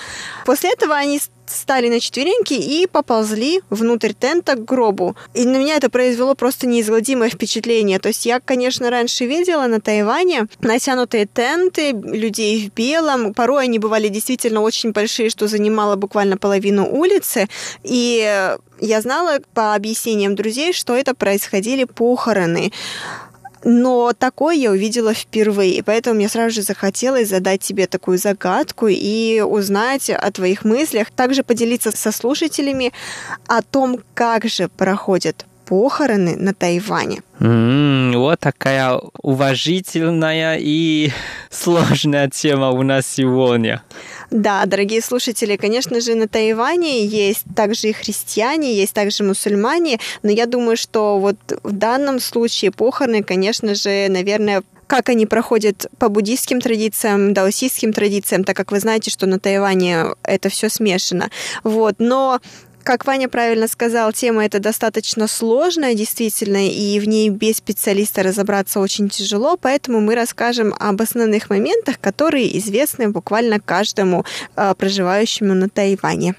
[0.45, 5.15] После этого они стали на четвереньки и поползли внутрь тента к гробу.
[5.33, 7.99] И на меня это произвело просто неизгладимое впечатление.
[7.99, 13.33] То есть я, конечно, раньше видела на Тайване натянутые тенты, людей в белом.
[13.33, 17.47] Порой они бывали действительно очень большие, что занимало буквально половину улицы.
[17.83, 22.71] И я знала по объяснениям друзей, что это происходили похороны.
[23.63, 28.87] Но такое я увидела впервые, и поэтому мне сразу же захотелось задать тебе такую загадку
[28.89, 32.91] и узнать о твоих мыслях, также поделиться со слушателями
[33.47, 37.21] о том, как же проходит похороны на Тайване.
[37.39, 41.11] М, Вот такая уважительная и
[41.49, 43.81] сложная тема у нас сегодня.
[44.31, 50.31] Да, дорогие слушатели, конечно же, на Тайване есть также и христиане, есть также мусульмане, но
[50.31, 56.09] я думаю, что вот в данном случае похороны, конечно же, наверное, как они проходят по
[56.09, 61.29] буддийским традициям, даосистским традициям, так как вы знаете, что на Тайване это все смешано.
[61.63, 62.39] Вот, но
[62.83, 68.79] как Ваня правильно сказал, тема эта достаточно сложная, действительно, и в ней без специалиста разобраться
[68.79, 74.25] очень тяжело, поэтому мы расскажем об основных моментах, которые известны буквально каждому
[74.55, 76.35] э, проживающему на Тайване.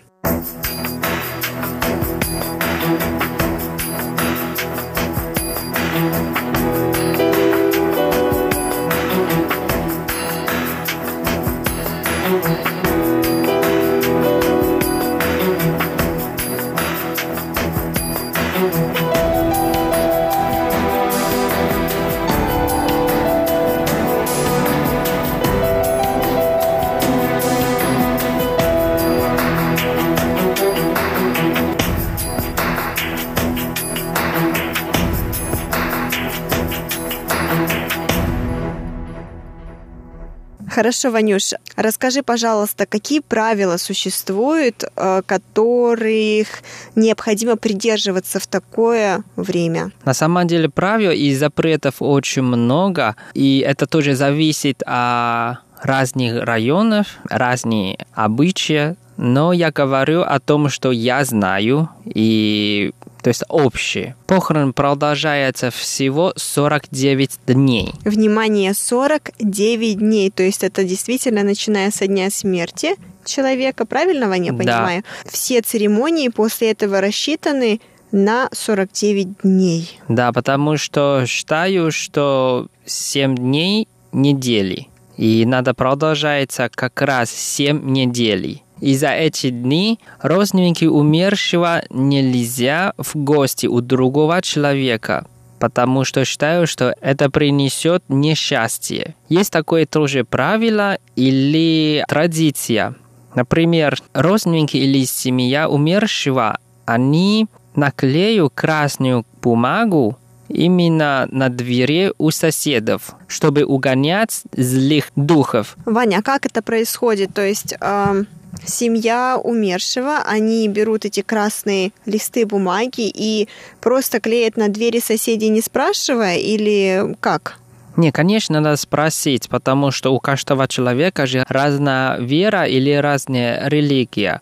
[40.74, 46.48] Хорошо, Ванюш, расскажи, пожалуйста, какие правила существуют, э, которых
[46.96, 49.92] необходимо придерживаться в такое время?
[50.04, 57.06] На самом деле правил и запретов очень много, и это тоже зависит от разных районов,
[57.30, 62.92] разные обычаи, но я говорю о том, что я знаю, и
[63.24, 64.16] то есть общее.
[64.26, 67.94] Похорон продолжается всего 49 дней.
[68.04, 74.58] Внимание, 49 дней, то есть это действительно начиная со дня смерти человека, правильно, Ваня, Да.
[74.58, 75.04] понимаю?
[75.24, 77.80] Все церемонии после этого рассчитаны
[78.12, 79.98] на 49 дней.
[80.08, 84.88] Да, потому что считаю, что 7 дней недели.
[85.16, 88.60] И надо продолжаться как раз 7 недель.
[88.84, 95.26] И за эти дни родственники умершего нельзя в гости у другого человека,
[95.58, 99.14] потому что считаю, что это принесет несчастье.
[99.30, 102.94] Есть такое тоже правило или традиция.
[103.34, 110.18] Например, родственники или семья умершего, они наклеют красную бумагу
[110.48, 115.78] именно на двери у соседов, чтобы угонять злых духов.
[115.86, 117.32] Ваня, а как это происходит?
[117.32, 118.26] То есть эм,
[118.66, 123.48] семья умершего, они берут эти красные листы бумаги и
[123.80, 127.58] просто клеят на двери соседей, не спрашивая, или как?
[127.96, 134.40] Не, конечно, надо спросить, потому что у каждого человека же разная вера или разная религия.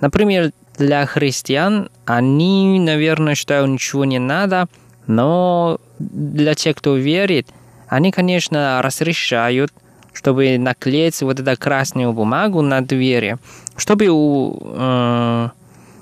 [0.00, 4.66] Например, для христиан они, наверное, считают, ничего не надо,
[5.06, 7.48] но для тех, кто верит,
[7.88, 9.72] они, конечно, разрешают,
[10.12, 13.38] чтобы наклеить вот эту красную бумагу на двери,
[13.76, 15.48] чтобы у, э,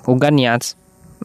[0.06, 0.76] угонять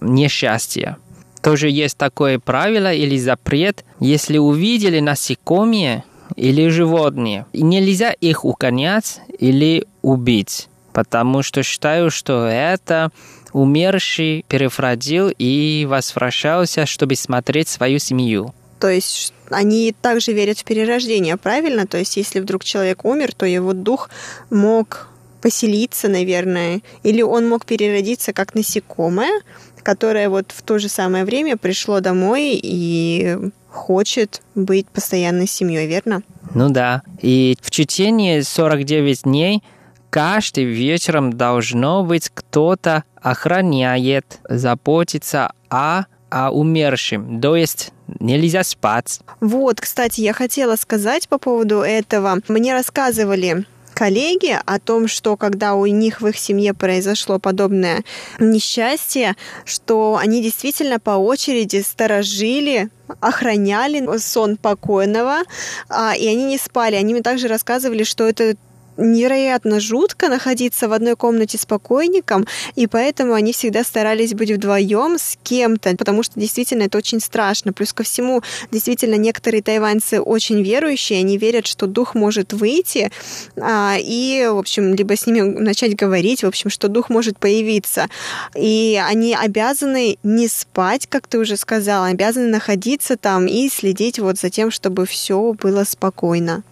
[0.01, 0.97] несчастье.
[1.41, 6.03] Тоже есть такое правило или запрет, если увидели насекомые
[6.35, 13.11] или животные, нельзя их угонять или убить, потому что считаю, что это
[13.53, 18.53] умерший перефразил и возвращался, чтобы смотреть свою семью.
[18.79, 21.87] То есть они также верят в перерождение, правильно?
[21.87, 24.09] То есть если вдруг человек умер, то его дух
[24.49, 25.07] мог
[25.41, 29.41] поселиться, наверное, или он мог переродиться как насекомое,
[29.83, 33.37] которое вот в то же самое время пришло домой и
[33.69, 36.23] хочет быть постоянной семьей, верно?
[36.55, 37.03] Ну да.
[37.21, 39.61] И в течение 49 дней
[40.09, 47.39] каждый вечером должно быть кто-то охраняет, заботится о, о умершем.
[47.41, 49.19] То есть нельзя спать.
[49.41, 52.39] Вот, кстати, я хотела сказать по поводу этого.
[52.47, 58.03] Мне рассказывали коллеги о том, что когда у них в их семье произошло подобное
[58.39, 62.89] несчастье, что они действительно по очереди сторожили
[63.19, 65.43] охраняли сон покойного,
[65.89, 66.95] а, и они не спали.
[66.95, 68.55] Они мне также рассказывали, что это
[68.97, 75.17] невероятно жутко находиться в одной комнате с покойником, и поэтому они всегда старались быть вдвоем
[75.17, 77.73] с кем-то, потому что действительно это очень страшно.
[77.73, 78.41] Плюс ко всему,
[78.71, 83.11] действительно, некоторые тайваньцы очень верующие, они верят, что дух может выйти,
[83.57, 88.07] а, и, в общем, либо с ними начать говорить, в общем, что дух может появиться.
[88.55, 94.37] И они обязаны не спать, как ты уже сказала, обязаны находиться там и следить вот
[94.37, 96.63] за тем, чтобы все было спокойно.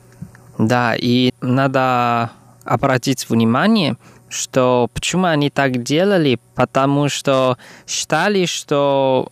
[0.68, 2.32] Да, и надо
[2.64, 3.98] обратить внимание,
[4.30, 9.30] что почему они так делали, потому что считали, что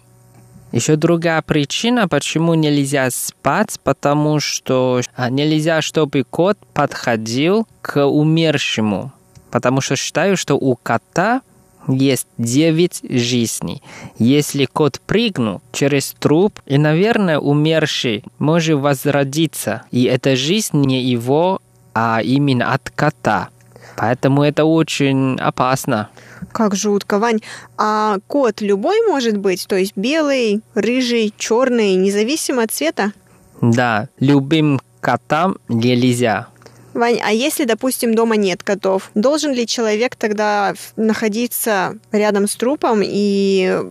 [0.72, 9.12] Еще другая причина, почему нельзя спать, потому что а, нельзя, чтобы кот подходил к умершему.
[9.52, 11.42] Потому что считаю, что у кота
[11.88, 13.82] есть девять жизней.
[14.18, 19.84] Если кот прыгнул через труп, и, наверное, умерший может возродиться.
[19.92, 21.60] И эта жизнь не его,
[21.94, 23.50] а именно от кота.
[23.98, 26.10] Поэтому это очень опасно.
[26.52, 27.40] Как жутко, Вань.
[27.78, 29.68] А кот любой может быть?
[29.68, 33.14] То есть белый, рыжий, черный, независимо от цвета?
[33.62, 36.48] Да, любым котам нельзя.
[36.94, 43.02] Вань, а если, допустим, дома нет котов, должен ли человек тогда находиться рядом с трупом
[43.04, 43.82] и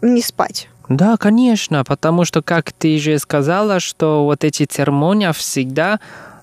[0.00, 0.68] не спать?
[0.88, 5.98] Да, конечно, потому что, как ты же сказала, что вот эти церемонии всегда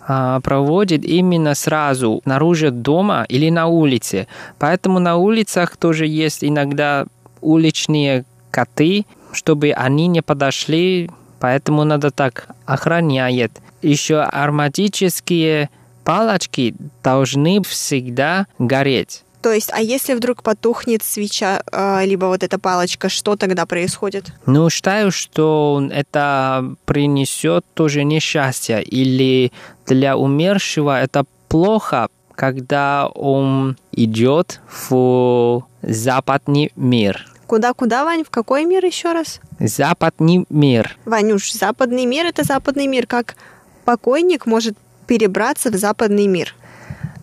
[0.06, 4.28] а, проводит именно сразу снаружи дома или на улице.
[4.60, 7.06] Поэтому на улицах тоже есть иногда
[7.40, 13.52] уличные коты, чтобы они не подошли, поэтому надо так охранять.
[13.82, 15.70] Еще ароматические
[16.04, 19.24] палочки должны всегда гореть.
[19.44, 24.32] То есть, а если вдруг потухнет свеча, э, либо вот эта палочка, что тогда происходит?
[24.46, 28.82] Ну, считаю, что это принесет тоже несчастье.
[28.82, 29.52] Или
[29.86, 37.28] для умершего это плохо, когда он идет в западный мир.
[37.46, 38.24] Куда-куда, Вань?
[38.24, 39.42] В какой мир еще раз?
[39.60, 40.96] Западный мир.
[41.04, 43.08] Ванюш, западный мир– это западный мир.
[43.08, 43.36] Как
[43.84, 46.56] покойник может перебраться в западный мир?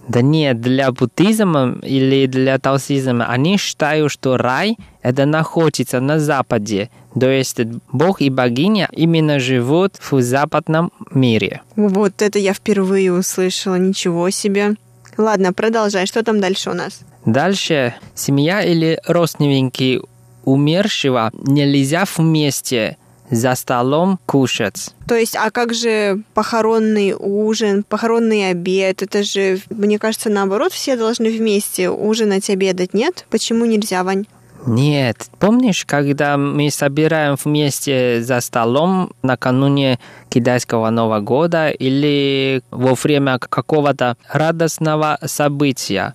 [0.08, 6.90] Да нет, для буддизма или для таосизма они считают, что рай это находится на западе.
[7.18, 7.60] То есть
[7.92, 11.62] Бог и богиня именно живут в западном мире.
[11.76, 14.74] Вот это я впервые услышала, ничего себе.
[15.16, 17.00] Ладно, продолжай, что там дальше у нас?
[17.24, 20.00] Дальше семья или родственники
[20.44, 22.96] умершего нельзя вместе
[23.30, 24.94] за столом кушать.
[25.06, 29.02] То есть, а как же похоронный ужин, похоронный обед?
[29.02, 33.26] Это же, мне кажется, наоборот, все должны вместе ужинать, обедать, нет?
[33.30, 34.26] Почему нельзя, Вань?
[34.66, 35.28] Нет.
[35.38, 44.16] Помнишь, когда мы собираем вместе за столом накануне китайского Нового года или во время какого-то
[44.28, 46.14] радостного события?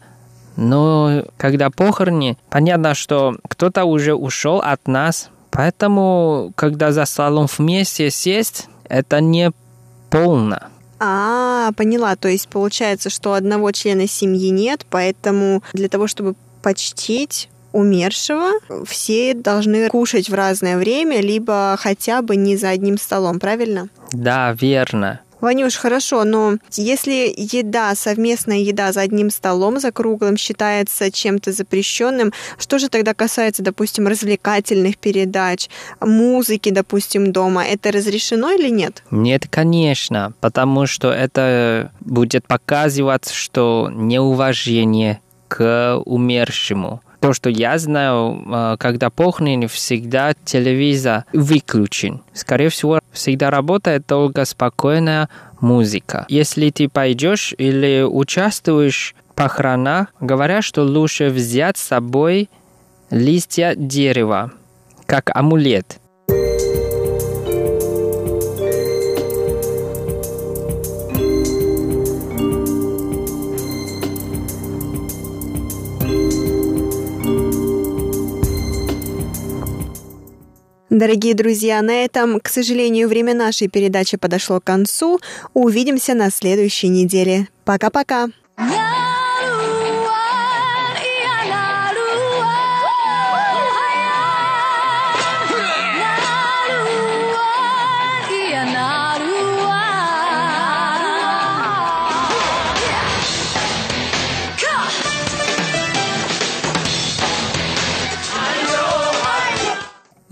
[0.57, 8.09] Но когда похороны, понятно, что кто-то уже ушел от нас, Поэтому, когда за столом вместе
[8.09, 9.51] сесть, это не
[10.09, 10.59] полно.
[10.99, 12.15] А, поняла.
[12.17, 18.51] То есть получается, что одного члена семьи нет, поэтому для того, чтобы почтить умершего,
[18.85, 23.89] все должны кушать в разное время, либо хотя бы не за одним столом, правильно?
[24.11, 25.21] Да, верно.
[25.45, 32.33] Ванюш, хорошо, но если еда, совместная еда за одним столом, за круглым, считается чем-то запрещенным,
[32.57, 35.69] что же тогда касается, допустим, развлекательных передач,
[36.01, 39.03] музыки, допустим, дома, это разрешено или нет?
[39.11, 47.01] Нет, конечно, потому что это будет показывать, что неуважение к умершему.
[47.19, 52.21] То, что я знаю, а, когда похороны, всегда телевизор выключен.
[52.33, 56.25] Скорее всего, всегда работает только спокойная музыка.
[56.29, 62.49] Если ты пойдешь или участвуешь в похоронах, говорят, что лучше взять с собой
[63.09, 64.51] листья дерева,
[65.05, 65.99] как амулет–
[80.95, 85.19] Дорогие друзья, на этом, к сожалению, время нашей передачи подошло к концу.
[85.53, 87.49] Увидимся на следующей неделе.
[87.65, 88.27] Пока-пока.
[88.57, 89.04] Yeah!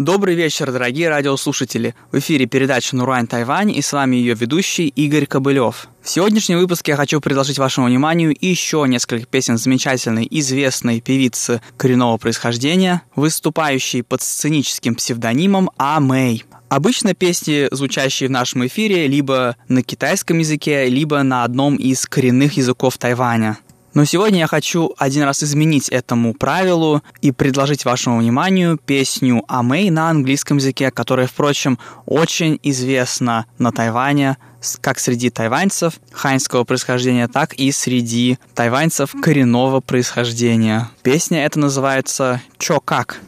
[0.03, 1.95] Добрый вечер, дорогие радиослушатели.
[2.11, 5.87] В эфире передача «Нурань Тайвань» и с вами ее ведущий Игорь Кобылев.
[6.01, 12.17] В сегодняшнем выпуске я хочу предложить вашему вниманию еще несколько песен замечательной, известной певицы коренного
[12.17, 16.43] происхождения, выступающей под сценическим псевдонимом А Мэй.
[16.67, 22.57] Обычно песни, звучащие в нашем эфире, либо на китайском языке, либо на одном из коренных
[22.57, 23.57] языков Тайваня.
[23.93, 29.89] Но сегодня я хочу один раз изменить этому правилу и предложить вашему вниманию песню Амэй
[29.91, 34.37] на английском языке, которая, впрочем, очень известна на Тайване,
[34.81, 40.89] как среди тайваньцев ханьского происхождения, так и среди тайваньцев коренного происхождения.
[41.03, 43.19] Песня эта называется «Чо как?».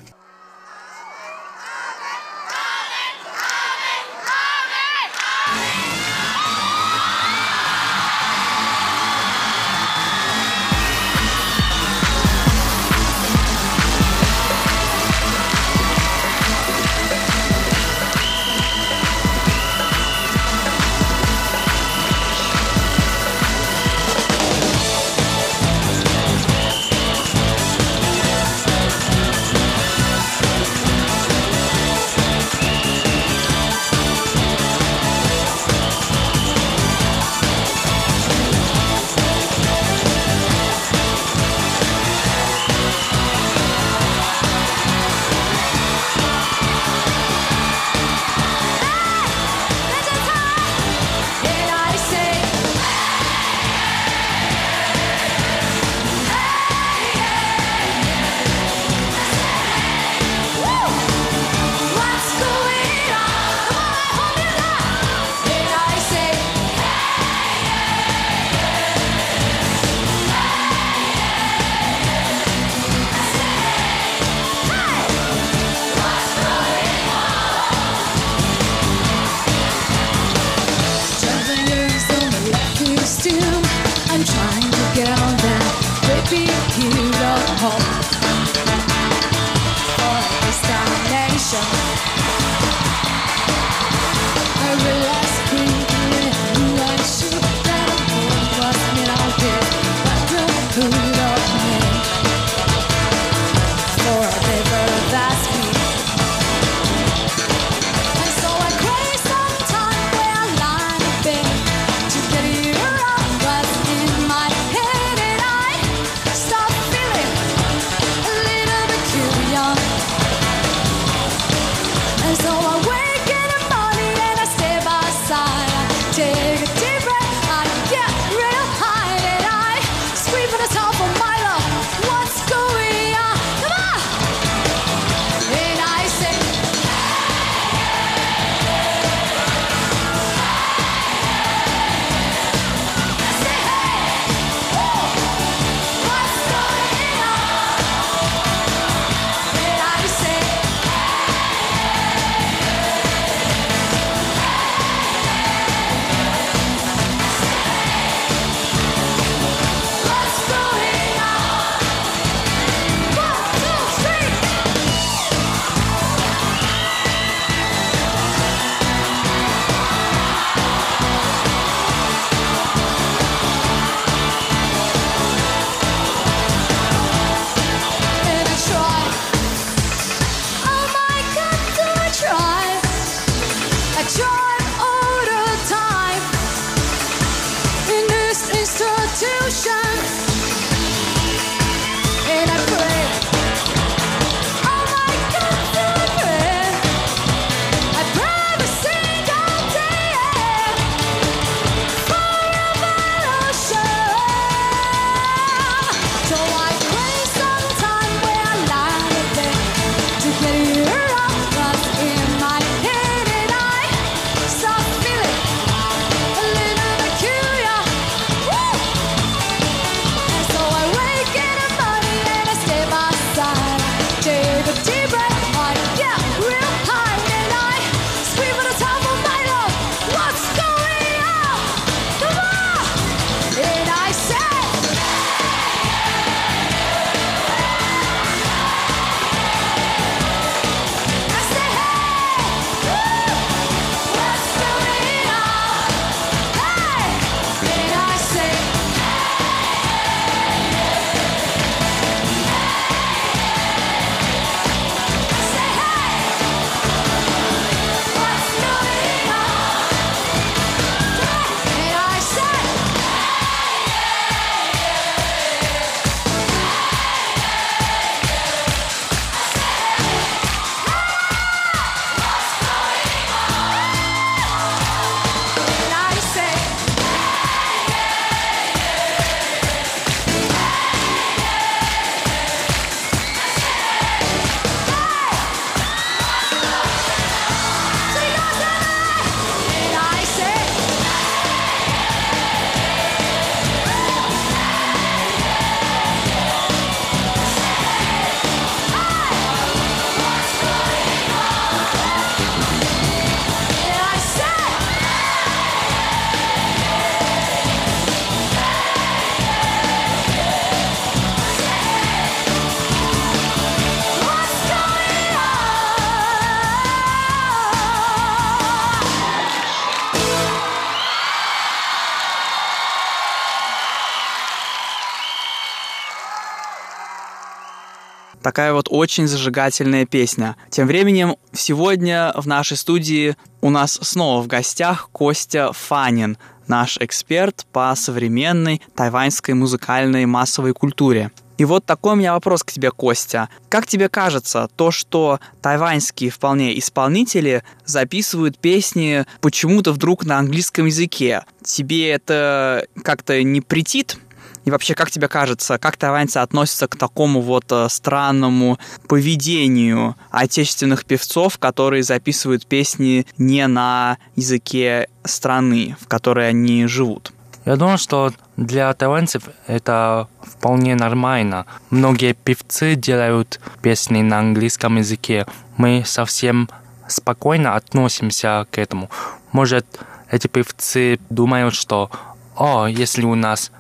[328.46, 330.56] Такая вот очень зажигательная песня.
[330.70, 336.38] Тем временем, сегодня в нашей студии у нас снова в гостях Костя Фанин,
[336.68, 341.32] наш эксперт по современной тайваньской музыкальной массовой культуре.
[341.58, 343.50] И вот такой у меня вопрос к тебе, Костя.
[343.68, 351.46] Как тебе кажется, то, что тайваньские вполне исполнители записывают песни почему-то вдруг на английском языке,
[351.64, 354.20] тебе это как-то не претит?
[354.66, 361.06] И вообще, как тебе кажется, как тайваньцы относятся к такому вот э, странному поведению отечественных
[361.06, 367.32] певцов, которые записывают песни не на языке страны, в которой они живут?
[367.66, 371.66] Я думаю, что для тайваньцев это вполне нормально.
[371.92, 375.46] Многие певцы делают песни на английском языке.
[375.78, 376.70] Мы совсем
[377.08, 379.10] спокойно относимся к этому.
[379.52, 379.86] Может,
[380.30, 382.10] эти певцы думают, что
[382.56, 383.72] о, если у нас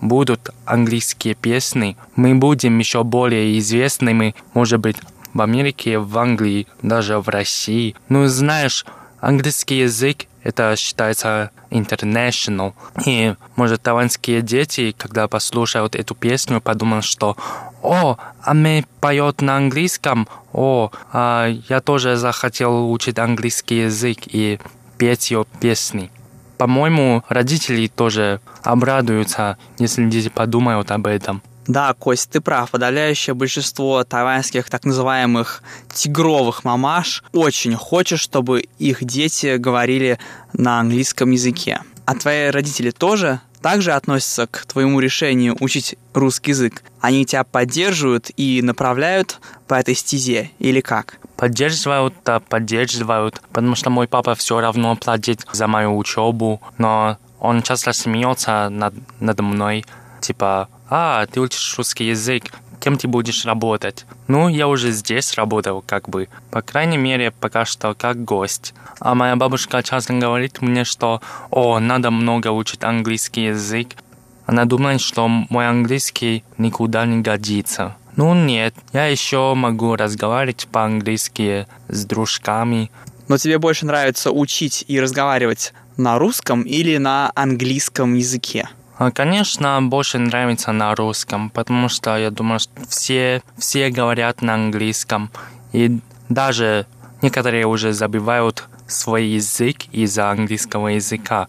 [0.00, 4.96] будут английские песни, мы будем еще более известными, может быть,
[5.32, 7.96] в Америке, в Англии, даже в России.
[8.08, 8.84] Ну, знаешь,
[9.20, 12.74] английский язык это считается international.
[13.06, 17.36] И, может, тайваньские дети, когда послушают эту песню, подумают, что
[17.82, 24.60] «О, Аме поет на английском, о, а я тоже захотел учить английский язык и
[24.98, 26.10] петь ее песни».
[26.58, 31.42] По-моему, родители тоже обрадуются, если дети подумают об этом.
[31.66, 32.70] Да, Кость, ты прав.
[32.70, 40.18] Подавляющее большинство тайваньских так называемых тигровых мамаш очень хочет, чтобы их дети говорили
[40.52, 41.80] на английском языке.
[42.04, 46.82] А твои родители тоже также относятся к твоему решению учить русский язык?
[47.00, 51.18] Они тебя поддерживают и направляют по этой стезе или как?
[51.36, 57.62] Поддерживают, да, поддерживают, потому что мой папа все равно платит за мою учебу, но он
[57.62, 59.84] часто смеется над, над мной,
[60.20, 62.44] типа, а, ты учишь русский язык,
[62.84, 64.04] кем ты будешь работать?
[64.28, 66.28] Ну, я уже здесь работал, как бы.
[66.50, 68.74] По крайней мере, пока что как гость.
[69.00, 73.96] А моя бабушка часто говорит мне, что «О, надо много учить английский язык».
[74.44, 77.96] Она думает, что мой английский никуда не годится.
[78.16, 82.90] Ну нет, я еще могу разговаривать по-английски с дружками.
[83.28, 88.68] Но тебе больше нравится учить и разговаривать на русском или на английском языке?
[88.96, 94.54] А, конечно, больше нравится на русском, потому что я думаю, что все, все говорят на
[94.54, 95.30] английском.
[95.72, 95.98] И
[96.28, 96.86] даже
[97.22, 101.48] некоторые уже забивают свой язык из-за английского языка.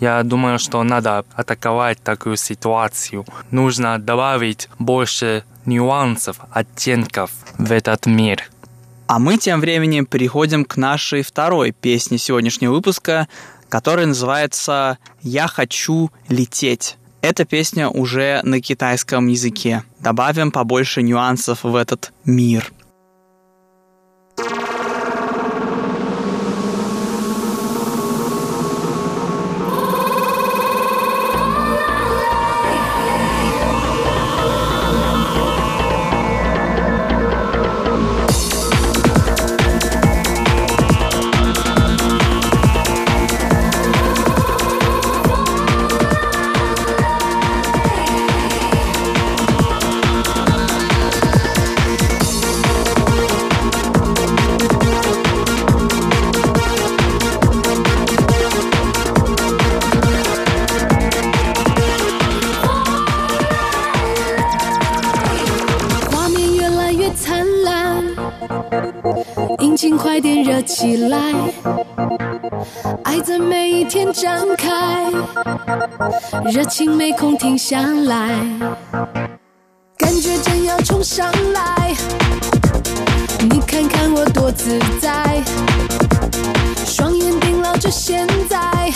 [0.00, 3.24] Я думаю, что надо атаковать такую ситуацию.
[3.50, 8.44] Нужно добавить больше нюансов, оттенков в этот мир.
[9.06, 13.28] А мы тем временем переходим к нашей второй песне сегодняшнего выпуска–
[13.68, 16.96] который называется «Я хочу лететь».
[17.20, 19.82] Эта песня уже на китайском языке.
[20.00, 22.72] Добавим побольше нюансов в этот мир.
[76.44, 78.28] 热情没空停下来，
[79.98, 81.94] 感觉正要冲上来，
[83.40, 85.42] 你看看我多自在，
[86.86, 88.90] 双眼盯牢着现在，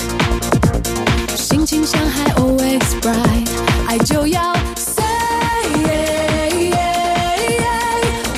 [1.36, 3.48] 心情像海 always bright，
[3.86, 5.04] 爱就要 say，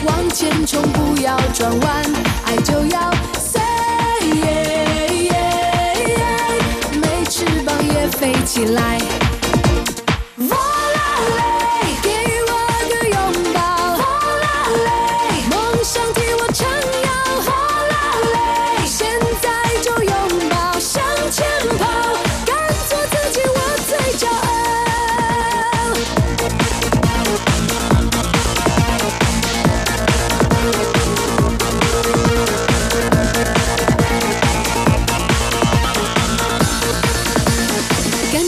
[0.05, 2.02] 往前冲不要转弯，
[8.55, 9.23] 起来。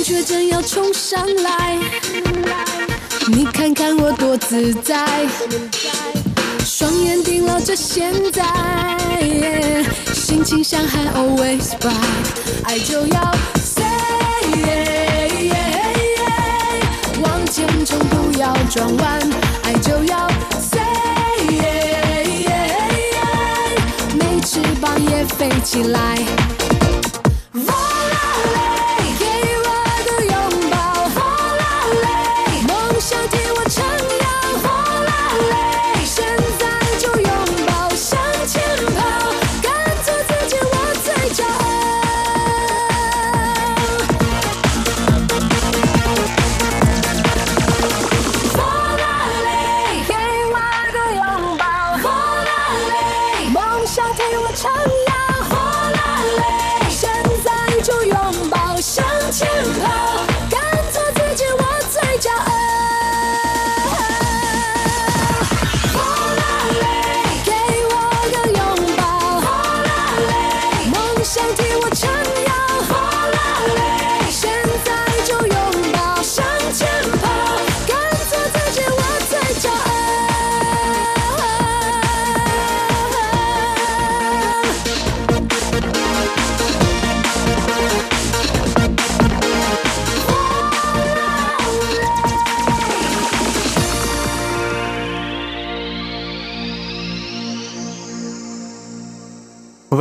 [0.06, 1.76] 却正要冲上来
[3.26, 5.04] 你看看我多自在。
[6.64, 8.44] 双眼盯牢着现在
[10.14, 13.82] 心情像海 always bright 爱就要 say
[14.52, 19.20] yeah yeah 往前冲不要转弯。
[19.64, 20.28] 爱就要
[20.60, 20.80] say
[21.50, 26.65] yeah yeah 没翅膀也飞起来。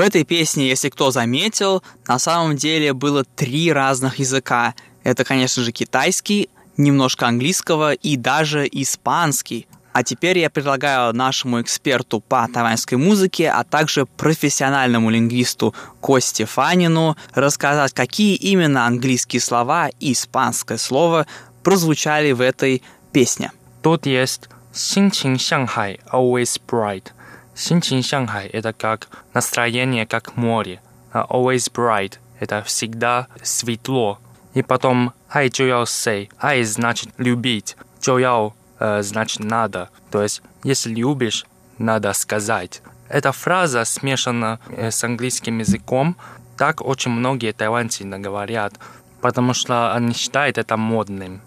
[0.06, 4.76] Этой песне, если кто заметил, на самом деле было три разных языка.
[5.04, 9.68] Это, конечно же, китайский, немножко английского и даже испанский.
[9.94, 17.16] А теперь я предлагаю нашему эксперту по тайваньской музыке, а также профессиональному лингвисту Косте Фанину
[17.34, 21.28] рассказать, какие именно английские слова и испанское слово
[21.64, 22.84] прозвучали в этой
[23.14, 23.52] песне.
[23.82, 27.15] Тут есть «Синчин Шанхай always bright»,
[27.56, 30.82] Синчин– это как настроение, как море.
[31.12, 34.20] А Always bright– это всегда светло.
[34.54, 39.90] И потом «ай чуяо сей»– «ай» значит «любить», «чуяо» э, значит «надо».
[40.12, 41.46] То есть, если любишь,
[41.78, 42.82] надо сказать.
[43.08, 46.18] Эта фраза смешана э, с английским языком.
[46.58, 48.74] Так очень многие тайваньцы говорят,
[49.22, 51.42] потому что они считают это модным.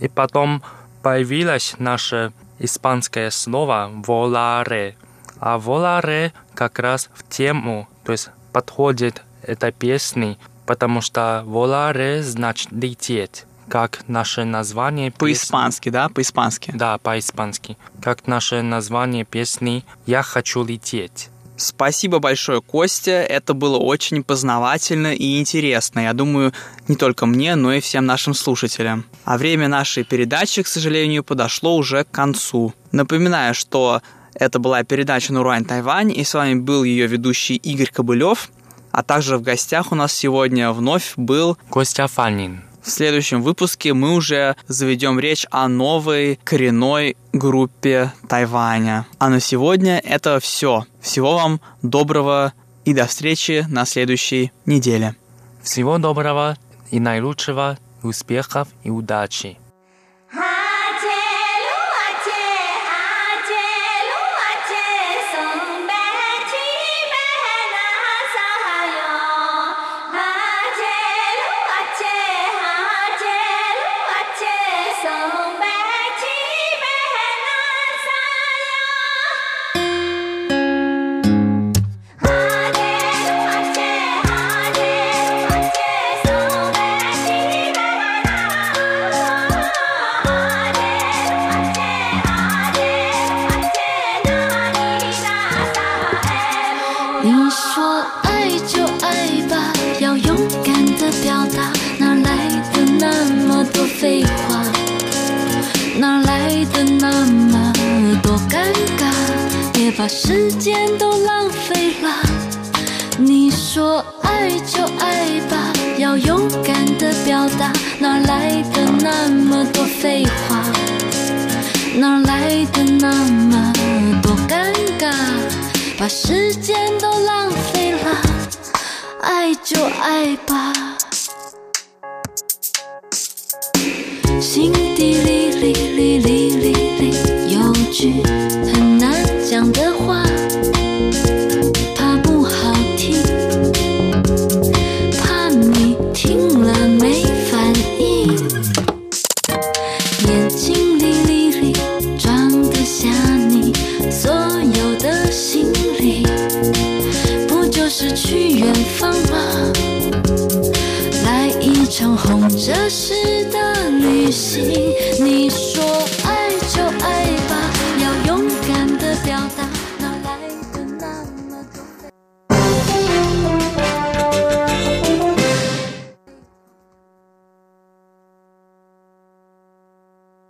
[0.00, 0.62] И потом
[1.02, 4.96] появилась наша испанское слово «воларе».
[5.38, 12.72] А «воларе» как раз в тему, то есть подходит этой песни, потому что «воларе» значит
[12.72, 16.08] «лететь» как наше название По-испански, да?
[16.08, 16.70] По-испански.
[16.72, 17.76] Да, по-испански.
[18.00, 21.30] Как наше название песни «Я хочу лететь».
[21.56, 23.12] Спасибо большое, Костя.
[23.12, 26.00] Это было очень познавательно и интересно.
[26.00, 26.52] Я думаю,
[26.86, 29.06] не только мне, но и всем нашим слушателям.
[29.24, 32.74] А время нашей передачи, к сожалению, подошло уже к концу.
[32.92, 34.02] Напоминаю, что
[34.34, 38.50] это была передача «Нурань Тайвань», и с вами был ее ведущий Игорь Кобылев.
[38.92, 42.64] А также в гостях у нас сегодня вновь был Костя Фанин.
[42.86, 49.08] В следующем выпуске мы уже заведем речь о новой коренной группе Тайваня.
[49.18, 50.86] А на сегодня это все.
[51.00, 52.52] Всего вам доброго
[52.84, 55.16] и до встречи на следующей неделе.
[55.62, 56.56] Всего доброго
[56.92, 59.58] и наилучшего, успехов и удачи.